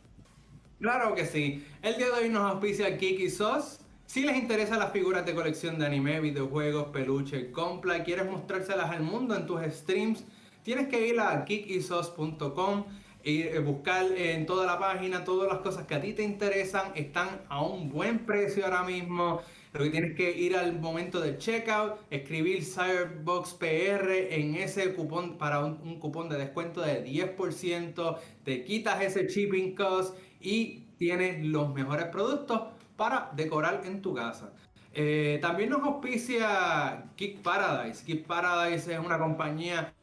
[0.81, 1.65] Claro que sí.
[1.81, 3.79] El día de hoy nos auspicia Kiki Sos.
[4.05, 9.03] Si les interesan las figuras de colección de anime, videojuegos, peluche, compra quieres mostrárselas al
[9.03, 10.25] mundo en tus streams,
[10.63, 12.85] tienes que ir a kikisos.com
[13.25, 16.91] y eh, buscar en toda la página todas las cosas que a ti te interesan.
[16.95, 19.41] Están a un buen precio ahora mismo.
[19.73, 25.37] Lo que tienes que ir al momento del checkout, escribir Cyberbox PR en ese cupón
[25.37, 31.73] para un, cupón de descuento de 10%, te quitas ese shipping cost y tienes los
[31.73, 32.61] mejores productos
[32.95, 34.53] para decorar en tu casa.
[34.93, 38.05] Eh, también nos auspicia Kick Paradise.
[38.05, 39.93] Kick Paradise es una compañía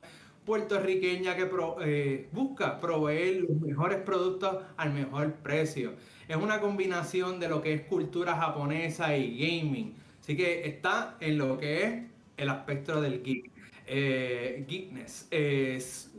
[0.45, 1.49] puertorriqueña que
[1.85, 5.95] eh, busca proveer los mejores productos al mejor precio.
[6.29, 9.95] Es una combinación de lo que es cultura japonesa y gaming.
[10.21, 12.03] Así que está en lo que es
[12.37, 13.51] el aspecto del geek.
[13.85, 15.29] Eh, geekness.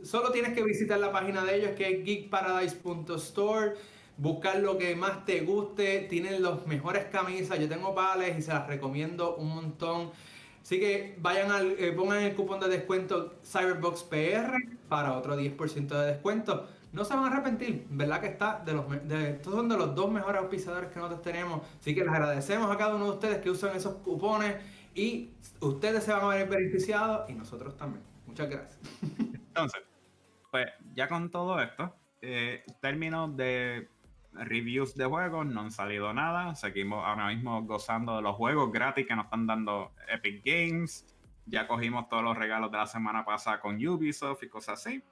[0.04, 3.72] solo tienes que visitar la página de ellos que es geekparadise.store.
[4.16, 6.06] Buscar lo que más te guste.
[6.08, 7.58] Tienen los mejores camisas.
[7.58, 10.12] Yo tengo pales y se las recomiendo un montón.
[10.64, 16.06] Así que vayan al, eh, pongan el cupón de descuento CyberboxPR para otro 10% de
[16.06, 16.66] descuento.
[16.90, 18.22] No se van a arrepentir, ¿verdad?
[18.22, 21.60] Que está de los estos son de los dos mejores auspiciadores que nosotros tenemos.
[21.78, 24.56] Así que les agradecemos a cada uno de ustedes que usan esos cupones
[24.94, 28.02] y ustedes se van a ver beneficiados y nosotros también.
[28.26, 28.78] Muchas gracias.
[29.48, 29.82] Entonces,
[30.50, 33.86] pues ya con todo esto, eh, términos de
[34.34, 36.54] reviews de juegos, no han salido nada.
[36.54, 41.06] Seguimos ahora mismo gozando de los juegos gratis que nos están dando Epic Games.
[41.46, 45.02] Ya cogimos todos los regalos de la semana pasada con Ubisoft y cosas así.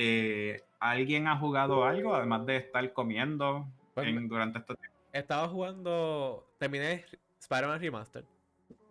[0.00, 4.96] eh, ¿alguien ha jugado algo además de estar comiendo Pues en- durante este tiempo?
[5.12, 6.46] Estaba jugando.
[6.58, 7.04] Terminé
[7.40, 8.24] Spider-Man Remastered.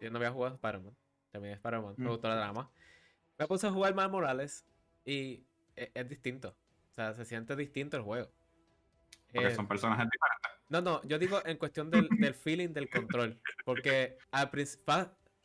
[0.01, 0.93] Yo no había jugado Spider-Man.
[1.32, 1.93] Terminé Spider-Man.
[1.97, 2.09] Me Mm.
[2.09, 2.69] gustó la drama.
[3.38, 4.65] Me puse a jugar Miles Morales.
[5.05, 5.45] Y
[5.78, 6.49] es, es distinto.
[6.91, 8.28] O sea, se siente distinto el juego.
[9.38, 10.51] Porque Eh, son personajes diferentes.
[10.69, 13.39] No, no, yo digo en cuestión del, del feeling del control.
[13.65, 14.49] Porque al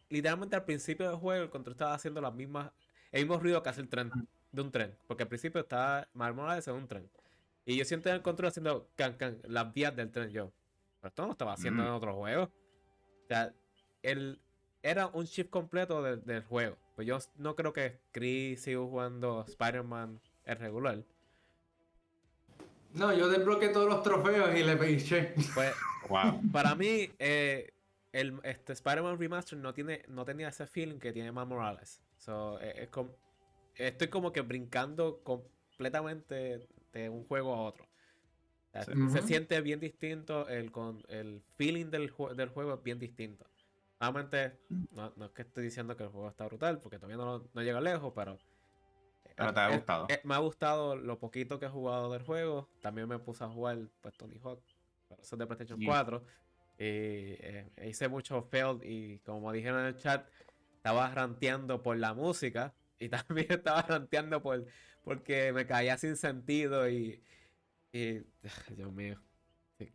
[0.09, 2.71] literalmente al principio del juego el control estaba haciendo las mismas,
[3.13, 4.11] el mismo ruido que hace el tren,
[4.51, 4.97] de un tren.
[5.07, 7.11] Porque al principio estaba Miles Morales en un tren.
[7.65, 10.53] Y yo siento el control haciendo can, can, las vías del tren yo.
[11.01, 11.87] Pero esto no lo estaba haciendo Mm.
[11.87, 12.43] en otro juego.
[12.45, 13.55] O sea,
[14.03, 14.41] el,
[14.83, 16.77] era un shift completo del- del juego.
[16.97, 21.05] Pues yo no creo que Chris siga jugando Spider-Man el regular.
[22.95, 25.35] No, yo desbloqueé todos los trofeos y le piché.
[25.55, 25.73] Pues
[26.09, 26.43] Wow.
[26.53, 27.73] Para mí, eh,
[28.13, 32.03] el este Spider-Man Remaster no, tiene, no tenía ese feeling que tiene Miles Morales.
[32.19, 33.13] So, eh, es com-
[33.77, 37.85] estoy como que brincando completamente de un juego a otro.
[37.85, 38.93] O sea, Sí.
[38.93, 39.27] Se Ujú.
[39.29, 43.47] siente bien distinto, el, con, el feeling del, del juego es bien distinto.
[44.01, 44.59] Obviamente,
[44.91, 47.63] no, no es que estoy diciendo que el juego está brutal, porque todavía no, no
[47.63, 48.39] llega lejos, pero...
[49.37, 50.07] Pero te ha eh, gustado.
[50.09, 52.69] eh, me ha gustado lo poquito que he jugado del juego.
[52.81, 54.61] También me puse a jugar pues, Tony Hawk,
[55.09, 55.87] pero eso es de PlayStation Sí.
[55.87, 56.25] 4.
[56.79, 60.29] Y eh, hice mucho failed y como dijeron en el chat,
[60.77, 64.65] estaba ranteando por la música y también estaba ranteando por
[65.05, 67.23] porque me caía sin sentido y,
[67.93, 68.21] y
[68.77, 69.21] Dios mío.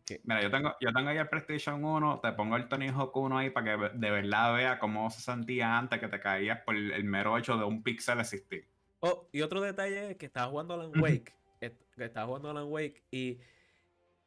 [0.04, 3.16] que- Mira, yo tengo, yo tengo ahí el PlayStation 1, te pongo el Tony Hawk
[3.16, 6.76] 1 ahí para que de verdad vea cómo se sentía antes que te caías por
[6.76, 8.68] el mero hecho de un pixel existir.
[9.00, 10.92] Oh, y otro detalle es que estaba jugando Alan.
[11.00, 11.32] Wake.
[11.96, 13.38] estaba jugando Alan Wake y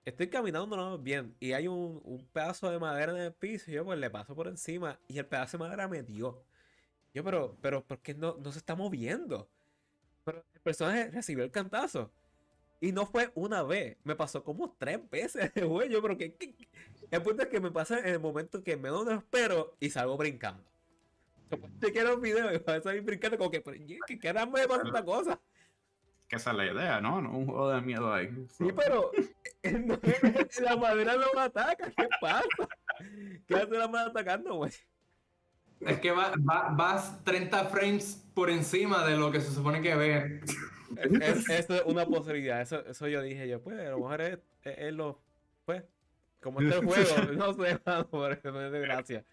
[0.05, 1.35] estoy caminando bien.
[1.39, 3.69] Y hay un, un pedazo de madera en el piso.
[3.71, 4.99] Y yo pues le paso por encima.
[5.07, 6.43] Y el pedazo de madera me dio.
[7.13, 9.49] Yo, pero, pero, ¿por qué no, no se está moviendo?
[10.23, 12.11] Pero el personaje recibió el cantazo.
[12.79, 13.97] Y no fue una vez.
[14.03, 15.83] Me pasó como tres veces juego.
[15.83, 16.35] Yo, pero que-
[17.11, 20.15] El punto es que me pasa en el momento que menos lo espero y salgo
[20.17, 20.63] brincando.
[21.79, 23.77] Te quiero un video y voy a salir brincando como que, pero,
[24.07, 25.39] ¿qué caramba me pasa esta cosa?
[26.27, 27.21] Que esa es la idea, ¿no?
[27.21, 28.29] No un juego de miedo ahí.
[28.49, 29.11] Sí, pero
[29.63, 29.99] eh, no,
[30.63, 31.91] la madera no me ataca.
[31.91, 32.45] ¿Qué pasa?
[33.47, 34.71] ¿Qué hace la madera atacando, güey?
[35.81, 39.95] Es que va- va- vas 30 frames por encima de lo que se supone que
[39.95, 40.41] ve.
[41.21, 42.61] Es- eso es una posibilidad.
[42.61, 45.19] Eso, eso yo dije yo, pues, a lo mejor es, es- es lo.
[45.65, 45.83] Pues,
[46.39, 49.25] como está el juego, no sé, mano, por eso me hace gracia.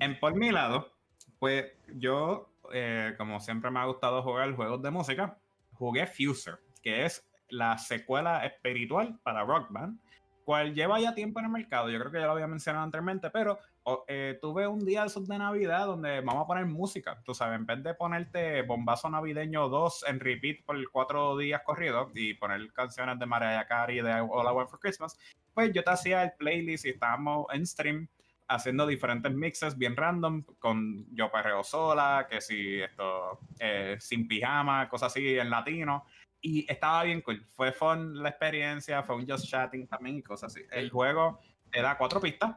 [0.00, 0.90] En por mi lado,
[1.38, 5.38] pues yo, eh, como siempre me ha gustado jugar juegos de música,
[5.74, 9.98] jugué Fuser, que es la secuela espiritual para Rock Band,
[10.44, 11.90] cual lleva ya tiempo en el mercado.
[11.90, 15.38] Yo creo que ya lo había mencionado anteriormente, pero o- eh, tuve un día de
[15.38, 17.20] Navidad donde vamos a poner música.
[17.24, 22.10] Tú sabes, en vez de ponerte Bombazo Navideño 2 en repeat por cuatro días corridos
[22.14, 25.18] y poner canciones de Mariah Carey de All I Want for Christmas,
[25.54, 28.08] pues yo te hacía el playlist y estábamos en stream
[28.48, 34.88] haciendo diferentes mixes bien random con yo perreo sola, que si esto eh, sin pijama,
[34.88, 36.04] cosas así en latino.
[36.40, 37.44] Y estaba bien cool.
[37.48, 40.64] Fue fun la experiencia, fue un just chatting también y cosas así.
[40.70, 41.40] El juego
[41.70, 42.56] te da cuatro pistas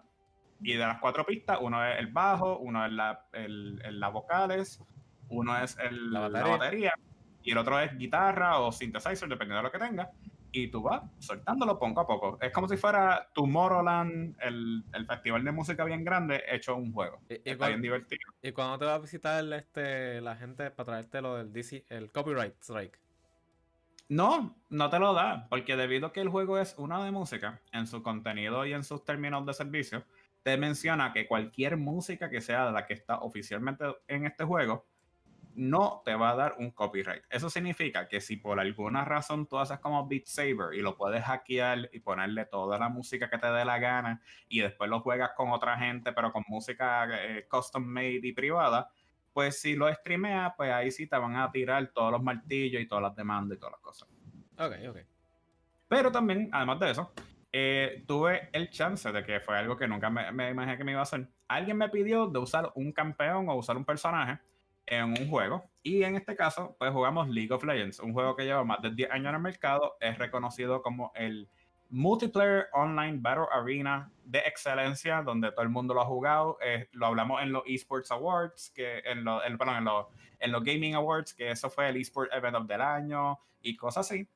[0.62, 4.14] y de las cuatro pistas, uno es el bajo, uno es la, el, el- las
[4.14, 4.80] vocales,
[5.30, 6.58] uno es el- La la, batería.
[6.58, 6.94] batería.
[7.44, 10.10] y el otro es guitarra o synthesizer, dependiendo de lo que tengas.
[10.54, 12.38] Y tú vas soltándolo poco a poco.
[12.42, 17.22] Es como si fuera Tomorrowland, el, el festival de música bien grande, hecho un juego.
[17.30, 18.22] Y, y Está cuan- bien divertido.
[18.42, 22.12] y cuando te va a visitar este, la gente para traerte lo del DC, el
[22.12, 23.00] copyright strike.
[24.10, 27.62] No, no te lo da, porque debido a que el juego es una de música,
[27.72, 30.04] en su contenido y en sus términos de servicio,
[30.44, 34.86] te menciona que cualquier música que sea de la que está oficialmente en este juego,
[35.56, 37.24] no te va a dar un copyright.
[37.30, 41.24] Eso significa que si por alguna razón tú haces como Beat Saber y lo puedes
[41.24, 45.32] hackear y ponerle toda la música que te dé la gana y después lo juegas
[45.36, 48.90] con otra gente, pero con música eh, custom made y privada,
[49.34, 52.88] pues si lo streameas, pues ahí sí te van a tirar todos los martillos y
[52.88, 54.10] todas las demandas y todas las cosas.
[54.58, 54.98] Ok, ok.
[55.88, 57.14] Pero también, además de eso,
[57.52, 60.92] eh, tuve el chance de que fue algo que nunca me, me imaginé que me
[60.92, 61.28] iba a hacer.
[61.48, 64.40] Alguien me pidió de usar un campeón o usar un personaje
[64.86, 65.64] en un juego.
[65.84, 68.92] Y en este caso, pues jugamos League of Legends, un juego que lleva más de
[68.92, 69.98] 10 años en el mercado.
[70.00, 71.50] Es reconocido como el
[71.90, 76.58] multiplayer online battle arena de excelencia, donde todo el mundo lo ha jugado.
[76.62, 80.06] Eh, lo hablamos en los esports awards, que en los, en, perdón, en los,
[80.40, 84.10] en los gaming awards, que eso fue el esport event of del año y cosas
[84.10, 84.28] así.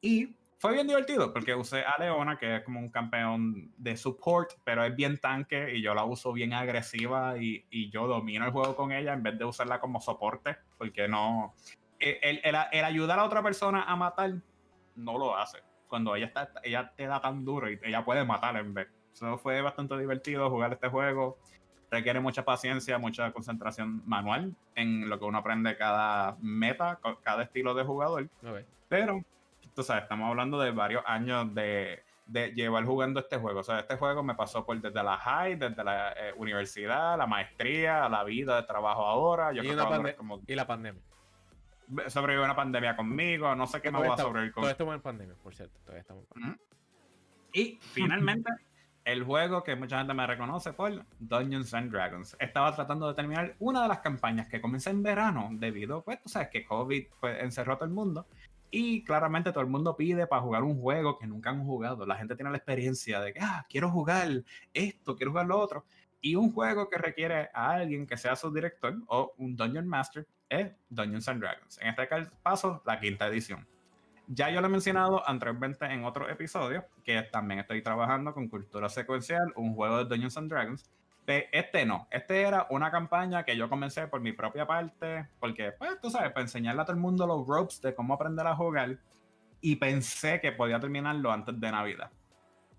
[0.00, 4.52] Y fue bien divertido porque usé a Leona, que es como un campeón de support,
[4.64, 8.50] pero es bien tanque y yo la uso bien agresiva y, y yo domino el
[8.50, 11.54] juego con ella en vez de usarla como soporte, porque no.
[11.98, 14.36] el, el, el ayudar a otra persona a matar
[14.96, 15.58] no lo hace.
[15.86, 18.88] Cuando ella está, ella te da tan duro y ella puede matar en vez.
[19.12, 21.36] Eso fue bastante divertido jugar este juego.
[21.90, 27.74] Requiere mucha paciencia, mucha concentración manual en lo que uno aprende cada meta, cada estilo
[27.74, 28.30] de jugador.
[28.42, 28.60] Ok.
[28.88, 29.22] Pero,
[29.74, 33.60] tú sabes, estamos hablando de varios años de, de llevar jugando este juego.
[33.60, 37.26] O sea, este juego me pasó por desde la high, desde la eh, universidad, la
[37.26, 39.52] maestría, la vida de trabajo ahora.
[39.52, 41.02] Yo Y, creo una que va como y la pandemia.
[42.08, 44.94] sobrevivió una pandemia conmigo, no sé qué me voy Todavía a sobrevivir con Todavía estamos
[44.94, 45.78] en pandemia, por cierto.
[45.80, 46.58] Todavía estamos en pandemia.
[47.52, 48.50] Y finalmente,
[49.04, 52.36] el juego que mucha gente me reconoce por Dungeons and Dragons.
[52.40, 56.28] Estaba tratando de terminar una de las campañas que comencé en verano debido, pues, tú
[56.28, 58.26] sabes que COVID pues, encerró a todo el mundo.
[58.76, 62.04] Y claramente todo el mundo pide para jugar un juego que nunca han jugado.
[62.04, 64.28] La gente tiene la experiencia de que, ah, quiero jugar
[64.72, 65.84] esto, quiero jugar lo otro.
[66.20, 70.26] Y un juego que requiere a alguien que sea su director o un Dungeon Master
[70.48, 71.78] es Dungeons and Dragons.
[71.80, 72.08] En este
[72.42, 73.64] caso, la quinta edición.
[74.26, 78.88] Ya yo lo he mencionado anteriormente en otro episodio, que también estoy trabajando con Cultura
[78.88, 80.90] Secuencial, un juego de Dungeons and Dragons.
[81.26, 85.98] Este no, este era una campaña que yo comencé por mi propia parte, porque, pues,
[86.00, 88.98] tú sabes, para enseñarle a todo el mundo los ropes de cómo aprender a jugar,
[89.60, 92.10] y pensé que podía terminarlo antes de Navidad.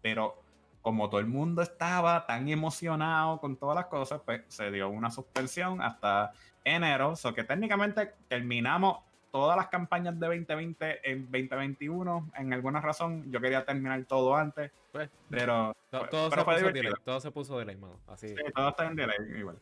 [0.04, 0.43] Pero
[0.84, 5.10] como todo el mundo estaba tan emocionado con todas las cosas, pues se dio una
[5.10, 6.32] suspensión hasta
[6.64, 9.00] enero, o que técnicamente terminamos
[9.36, 12.32] todas las campañas de 2020 en 2021.
[12.38, 16.72] En alguna razón, yo quería terminar todo antes, Pues, pero, to- todo, pero se fue
[16.72, 18.00] delay, todo se puso delay, mano.
[18.08, 18.30] Así.
[18.30, 19.58] Sí, todo está en delay igual.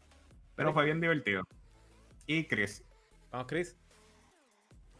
[0.55, 1.41] Pero fue bien divertido.
[2.27, 2.83] Y Chris,
[3.31, 3.75] Vamos, Chris.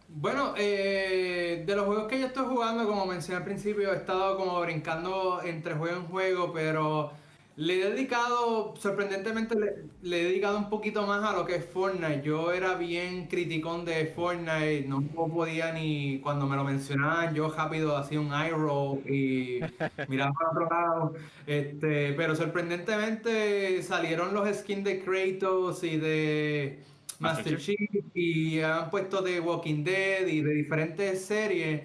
[0.08, 4.38] Bueno, eh, de los juegos que yo estoy jugando, como mencioné al principio, he estado
[4.38, 7.12] como brincando entre juego en juego, pero
[7.56, 11.66] le he dedicado, sorprendentemente, le, le he dedicado un poquito más a lo que es
[11.66, 12.24] Fortnite.
[12.24, 17.96] Yo era bien criticón de Fortnite, no podía ni, cuando me lo mencionaban, yo rápido
[17.96, 19.60] hacía un eye roll y
[20.08, 21.14] miraba para otro lado.
[21.46, 26.80] Este, pero sorprendentemente salieron los skins de Kratos y de
[27.20, 31.82] Master Master Chief y han puesto de Walking Dead y de diferentes series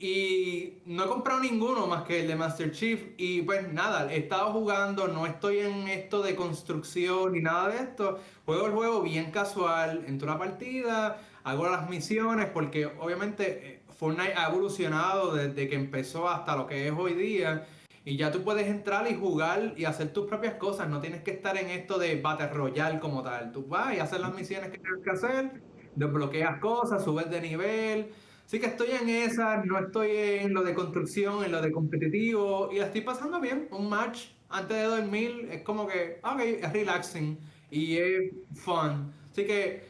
[0.00, 4.18] y no he comprado ninguno más que el de Master Chief y pues nada, he
[4.18, 9.02] estado jugando, no estoy en esto de construcción ni nada de esto, juego el juego
[9.02, 15.34] bien casual, entro a una partida, hago las misiones porque obviamente eh, Fortnite ha evolucionado
[15.34, 17.66] desde que empezó hasta lo que es hoy día
[18.04, 20.88] y ya tú puedes entrar y jugar y hacer tus propias cosas.
[20.88, 23.52] No tienes que estar en esto de Battle Royale como tal.
[23.52, 25.62] Tú vas y haces las misiones que tienes que hacer,
[25.94, 28.12] desbloqueas cosas, subes de nivel.
[28.48, 32.70] Así que estoy en esa, no estoy en lo de construcción, en lo de competitivo
[32.72, 33.68] y la estoy pasando bien.
[33.70, 37.38] Un match antes de dormir es como que, ok, es relaxing
[37.70, 39.12] y es fun.
[39.30, 39.82] Así que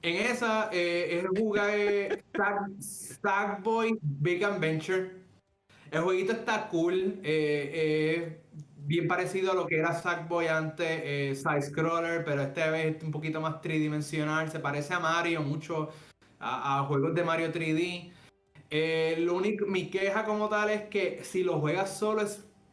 [0.00, 2.24] en esa eh, es jugar eh,
[2.80, 5.10] Stackboy Big Adventure.
[5.90, 8.56] El jueguito está cool, eh, es
[8.86, 13.02] bien parecido a lo que era Sackboy antes, eh, side scroller, pero esta vez es
[13.02, 15.90] un poquito más tridimensional, se parece a Mario mucho,
[16.40, 18.12] a, juegos de Mario 3D.
[18.70, 22.22] Eh, único, mi queja como tal es que si lo juegas solo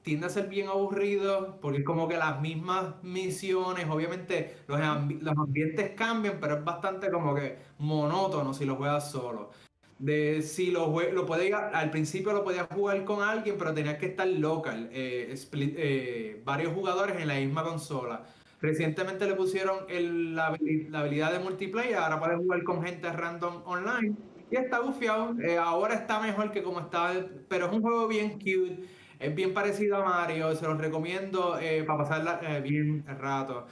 [0.02, 5.20] tiende a ser bien aburrido, porque es como que las mismas misiones, obviamente los, ambi-
[5.22, 9.52] los ambientes cambian, pero es bastante como que monótono si lo juegas solo
[9.98, 14.08] de si lo, jue- lo al principio lo podías jugar con alguien pero tenías que
[14.08, 18.26] estar local eh, eh, varios jugadores en la misma consola
[18.62, 23.12] recientemente le pusieron el- la, habili- la habilidad de multiplayer ahora puedes jugar con gente
[23.12, 24.16] random online
[24.52, 27.14] y está bufiado eh, ahora está mejor que como estaba
[27.48, 28.80] pero es un juego bien cute
[29.20, 33.66] es bien parecido a Mario se los recomiendo eh, para pasarla eh, bien el rato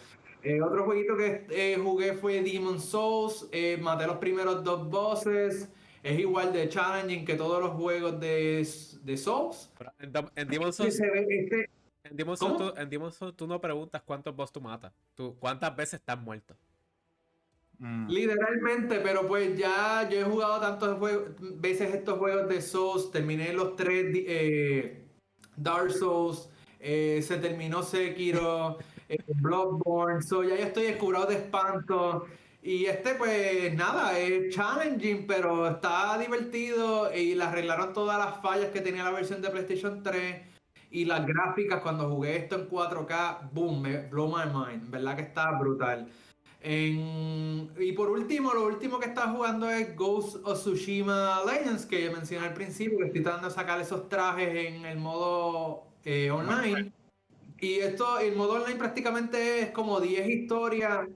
[0.43, 3.49] eh, otro jueguito que jugué fue Demon Souls.
[3.79, 5.69] maté los primeros dos bosses.
[6.03, 8.67] Es igual de challenging que todos los juegos de,
[9.03, 9.71] de Souls.
[9.99, 11.69] En, en Souls, este,
[12.03, 12.73] en Demon's Souls tú,
[13.11, 14.93] Souls tú no preguntas cuántos boss tú matas.
[15.15, 16.55] Tú, ¿Cuántas veces estás muerto?
[17.79, 20.97] mm, literalmente, pero pues ya yo he jugado tantas
[21.39, 23.11] veces estos juegos de Souls.
[23.11, 25.07] Terminé los tres eh,
[25.55, 26.49] Dark Souls.
[26.79, 28.77] eh, se terminó Sekiro.
[29.09, 30.21] eh, Bloodborne.
[30.21, 32.27] So ya yo estoy escurado de espanto.
[32.61, 37.13] Y este, pues nada, es challenging, pero está divertido.
[37.13, 40.52] Y le arreglaron todas las fallas que tenía la versión de PlayStation 3.
[40.93, 44.91] Y las gráficas, cuando jugué esto en 4K, boom, me blow my mind.
[44.91, 46.07] ¿Verdad que está brutal?
[46.63, 52.11] Y por último, lo último que está jugando es Ghost of Tsushima Legends, que yo
[52.11, 56.91] mencioné al principio, que estoy tratando de sacar esos trajes en el modo eh, online.
[57.59, 61.07] Y esto, el modo online prácticamente es como 10 historias,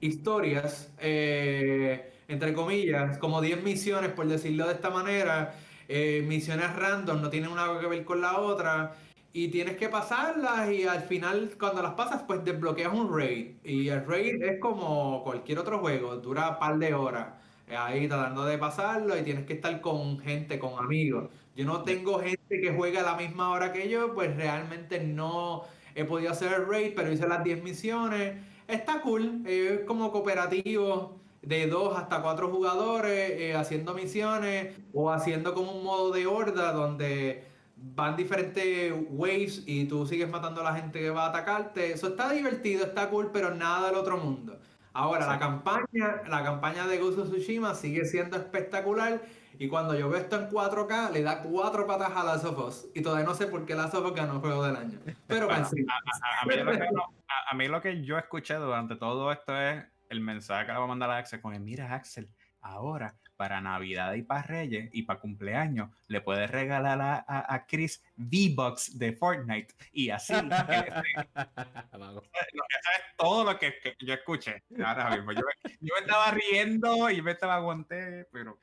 [0.00, 5.54] historias, eh, entre comillas, como 10 misiones, por decirlo de esta manera,
[5.88, 8.94] eh, misiones random, no tienen nada que ver con la otra.
[9.32, 13.56] Y tienes que pasarlas y al final cuando las pasas pues desbloqueas un raid.
[13.64, 17.26] Y el raid es como cualquier otro juego, dura un par de horas
[17.66, 21.30] eh, ahí tratando de pasarlo y tienes que estar con gente, con amigos.
[21.56, 25.64] Yo no tengo gente que juegue a la misma hora que yo, pues realmente no
[25.94, 28.34] he podido hacer el raid, pero hice las 10 misiones.
[28.68, 35.54] Está cool, es como cooperativo de dos hasta cuatro jugadores eh, haciendo misiones o haciendo
[35.54, 37.44] como un modo de horda donde
[37.76, 41.92] van diferentes waves y tú sigues matando a la gente que va a atacarte.
[41.92, 44.58] Eso está divertido, está cool, pero nada del otro mundo.
[44.92, 49.22] Ahora, la campaña, la campaña de Ghost of Tsushima sigue siendo espectacular.
[49.58, 52.86] Y cuando yo veo esto en 4K, le da cuatro patas a Last of Us.
[52.94, 54.98] Y todavía no sé por qué Last of Us ganó Juego del Año.
[55.26, 59.84] Pero a, a, mí lo que yo escuché durante todo esto es
[60.14, 62.28] el mensaje que le voy a mandar a Axel con el, mira Axel,
[62.60, 68.02] ahora para Navidad y para Reyes y para cumpleaños le puedes regalar a, a, Chris
[68.16, 70.32] V-Bucks de Fortnite y así.
[70.32, 70.44] eso
[71.34, 74.62] es todo lo que, yo escuché.
[74.84, 75.42] Ahora mismo, yo,
[75.80, 78.58] yo, me estaba riendo y me estaba aguanté, pero...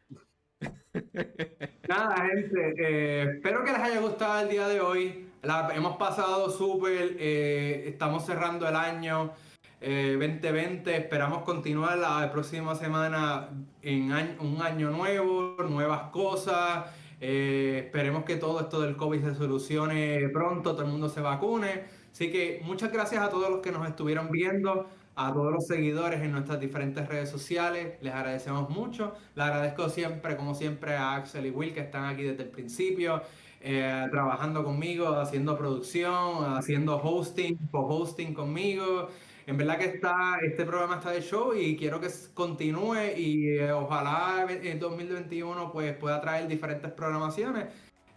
[1.88, 5.28] Nada, gente, eh, espero que les haya gustado el día de hoy.
[5.42, 9.34] La, hemos pasado súper, eh, estamos cerrando el año.
[9.82, 10.92] 2020.
[10.92, 13.50] Eh, esperamos continuar la próxima semana
[13.82, 16.86] en un año nuevo, nuevas cosas.
[17.20, 21.86] Eh, esperemos que todo esto del COVID se solucione pronto, todo el mundo se vacune.
[22.12, 26.22] Así que muchas gracias a todos los que nos estuvieron viendo, a todos los seguidores
[26.22, 27.96] en nuestras diferentes redes sociales.
[28.02, 29.16] Les agradecemos mucho.
[29.34, 33.24] Le agradezco siempre, como siempre, a Axel y Will que están aquí desde el principio.
[33.64, 39.10] Eh, trabajando conmigo, haciendo producción, haciendo hosting, co-hosting conmigo.
[39.48, 43.72] En verdad que está, este programa está de show y quiero que continúe y eh,
[43.72, 47.66] ojalá en 2021 pues pueda traer diferentes programaciones.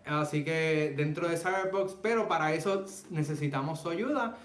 [0.05, 4.37] Así que dentro de Cyberbox, pero para eso necesitamos su ayuda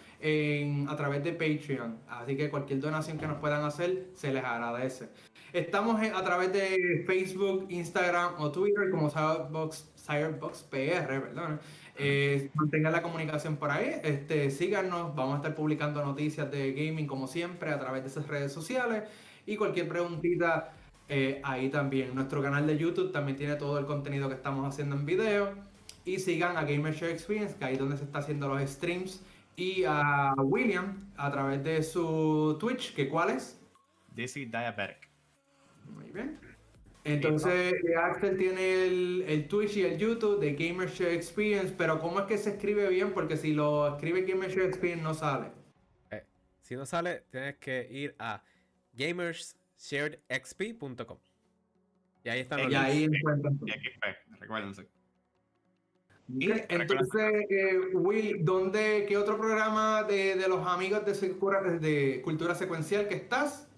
[0.88, 1.98] a través de Patreon.
[2.08, 5.10] Así que cualquier donación que nos puedan hacer se les agradece.
[5.52, 11.60] Estamos a través de Facebook, Instagram o Twitter como Cyberbox, Cyberbox PR, perdón.
[12.02, 17.06] Eh, mantengan la comunicación por ahí, este, síganos, vamos a estar publicando noticias de gaming
[17.06, 19.04] como siempre a través de esas redes sociales
[19.46, 20.72] y cualquier preguntita
[21.10, 22.16] eh, ahí también.
[22.16, 25.54] Nuestro canal de YouTube también tiene todo el contenido que estamos haciendo en video
[26.06, 29.22] y sigan a Gamershare Experience, que ahí es donde se está haciendo los streams
[29.58, 33.60] y a William a través de su Twitch, que cuál es?
[34.16, 35.10] DC Diabetic.
[35.94, 36.40] Muy bien.
[37.14, 42.26] Entonces, Axel tiene el, el, Twitch y el YouTube de Gamershare Experience, pero ¿cómo es
[42.26, 43.14] que se escribe bien?
[43.14, 45.52] Porque si lo escribe Gamershare Experience no sale.
[46.12, 46.26] Eh,
[46.62, 48.44] si no sale, tienes que ir a
[48.94, 51.18] gamerssharedxp.com.
[52.24, 53.60] Y ahí están los Y ahí encuentran.
[54.40, 54.88] recuérdense.
[56.28, 61.14] Y entonces, eh, Will, ¿dónde, qué otro programa de, de los amigos de,
[61.80, 63.69] de Cultura Secuencial que estás?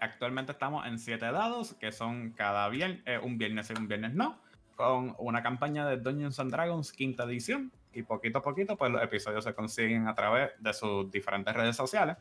[0.00, 4.14] Actualmente estamos en siete dados, que son cada viernes, eh, un viernes y un viernes
[4.14, 4.38] no,
[4.76, 7.72] con una campaña de Dungeons and Dragons quinta edición.
[7.92, 11.74] Y poquito a poquito, pues los episodios se consiguen a través de sus diferentes redes
[11.74, 12.16] sociales.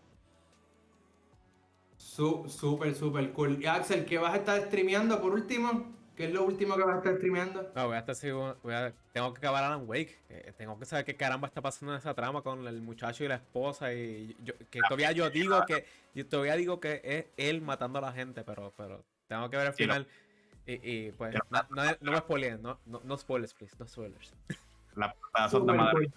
[1.97, 3.61] Súper, súper cool.
[3.61, 5.96] Y Axel, ¿qué vas a estar streameando por último?
[6.17, 7.71] ¿Qué es lo último que vas a estar streameando?
[7.75, 10.17] No, voy a estar voy a, tengo que acabar Alan Wake.
[10.29, 13.27] Eh, tengo que saber qué caramba está pasando en esa trama con el muchacho y
[13.27, 13.93] la esposa.
[13.93, 18.01] Y yo, que todavía yo digo que yo todavía digo que es él matando a
[18.01, 20.07] la gente, pero, pero tengo que ver el final.
[20.65, 21.61] Y, pues no,
[22.01, 24.33] no, me spoileen, no, no, spoilers, please, no spoilers.
[24.95, 25.15] La
[25.49, 26.11] son de madre.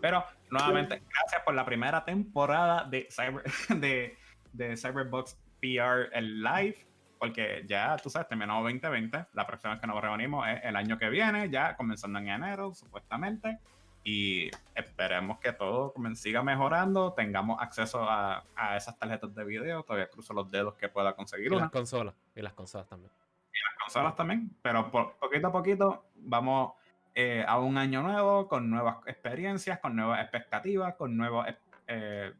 [0.00, 3.44] Pero nuevamente, gracias por la primera temporada de Cyber
[3.80, 4.18] de,
[4.52, 6.89] de Cyberbox PR el live
[7.20, 10.96] porque ya, tú sabes, terminó 2020, la próxima vez que nos reunimos es el año
[10.96, 13.58] que viene, ya comenzando en enero, supuestamente,
[14.02, 18.42] y esperemos que todo siga mejorando, tengamos acceso a,
[18.74, 21.52] esas tarjetas de video, todavía cruzo los dedos que pueda conseguir.
[21.52, 23.12] Y las consolas, y las consolas también.
[23.52, 26.72] Y las consolas también, pero poquito a poquito vamos
[27.14, 31.54] eh, a un año nuevo, con nuevas experiencias, con nuevas expectativas, con nuevas...
[31.86, 32.32] Eh,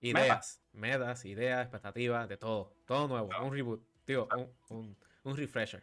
[0.00, 5.82] ideas, metas, ideas, expectativas, de todo, todo nuevo, un reboot un, un, refresher.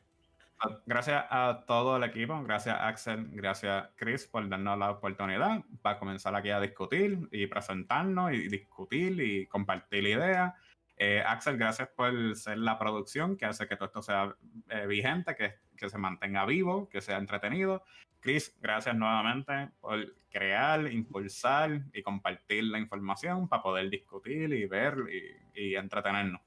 [0.60, 6.00] Ah, gracias a todo el equipo, gracias Axel, gracias Chris por darnos la oportunidad para
[6.00, 10.54] comenzar aquí a discutir y presentarnos y discutir y compartir ideas.
[10.98, 14.34] Eh, Axel, gracias por ser la producción que hace que todo esto sea
[14.70, 17.84] eh, vigente, que, que, se mantenga vivo, que sea entretenido.
[18.22, 24.96] Chris, gracias nuevamente por crear, impulsar y compartir la información para poder discutir y ver
[25.54, 26.42] y entretenernos.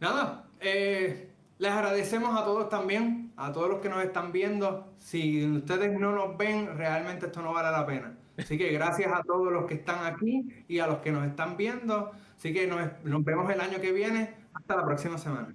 [0.00, 4.92] Nada, eh, les agradecemos a todos también, a todos los que nos están viendo.
[4.98, 8.16] Si ustedes no nos ven, realmente esto no vale la pena.
[8.36, 11.56] Así que gracias a todos los que están aquí y a los que nos están
[11.56, 12.12] viendo.
[12.36, 14.34] Así que nos, nos vemos el año que viene.
[14.52, 15.54] Hasta la próxima semana.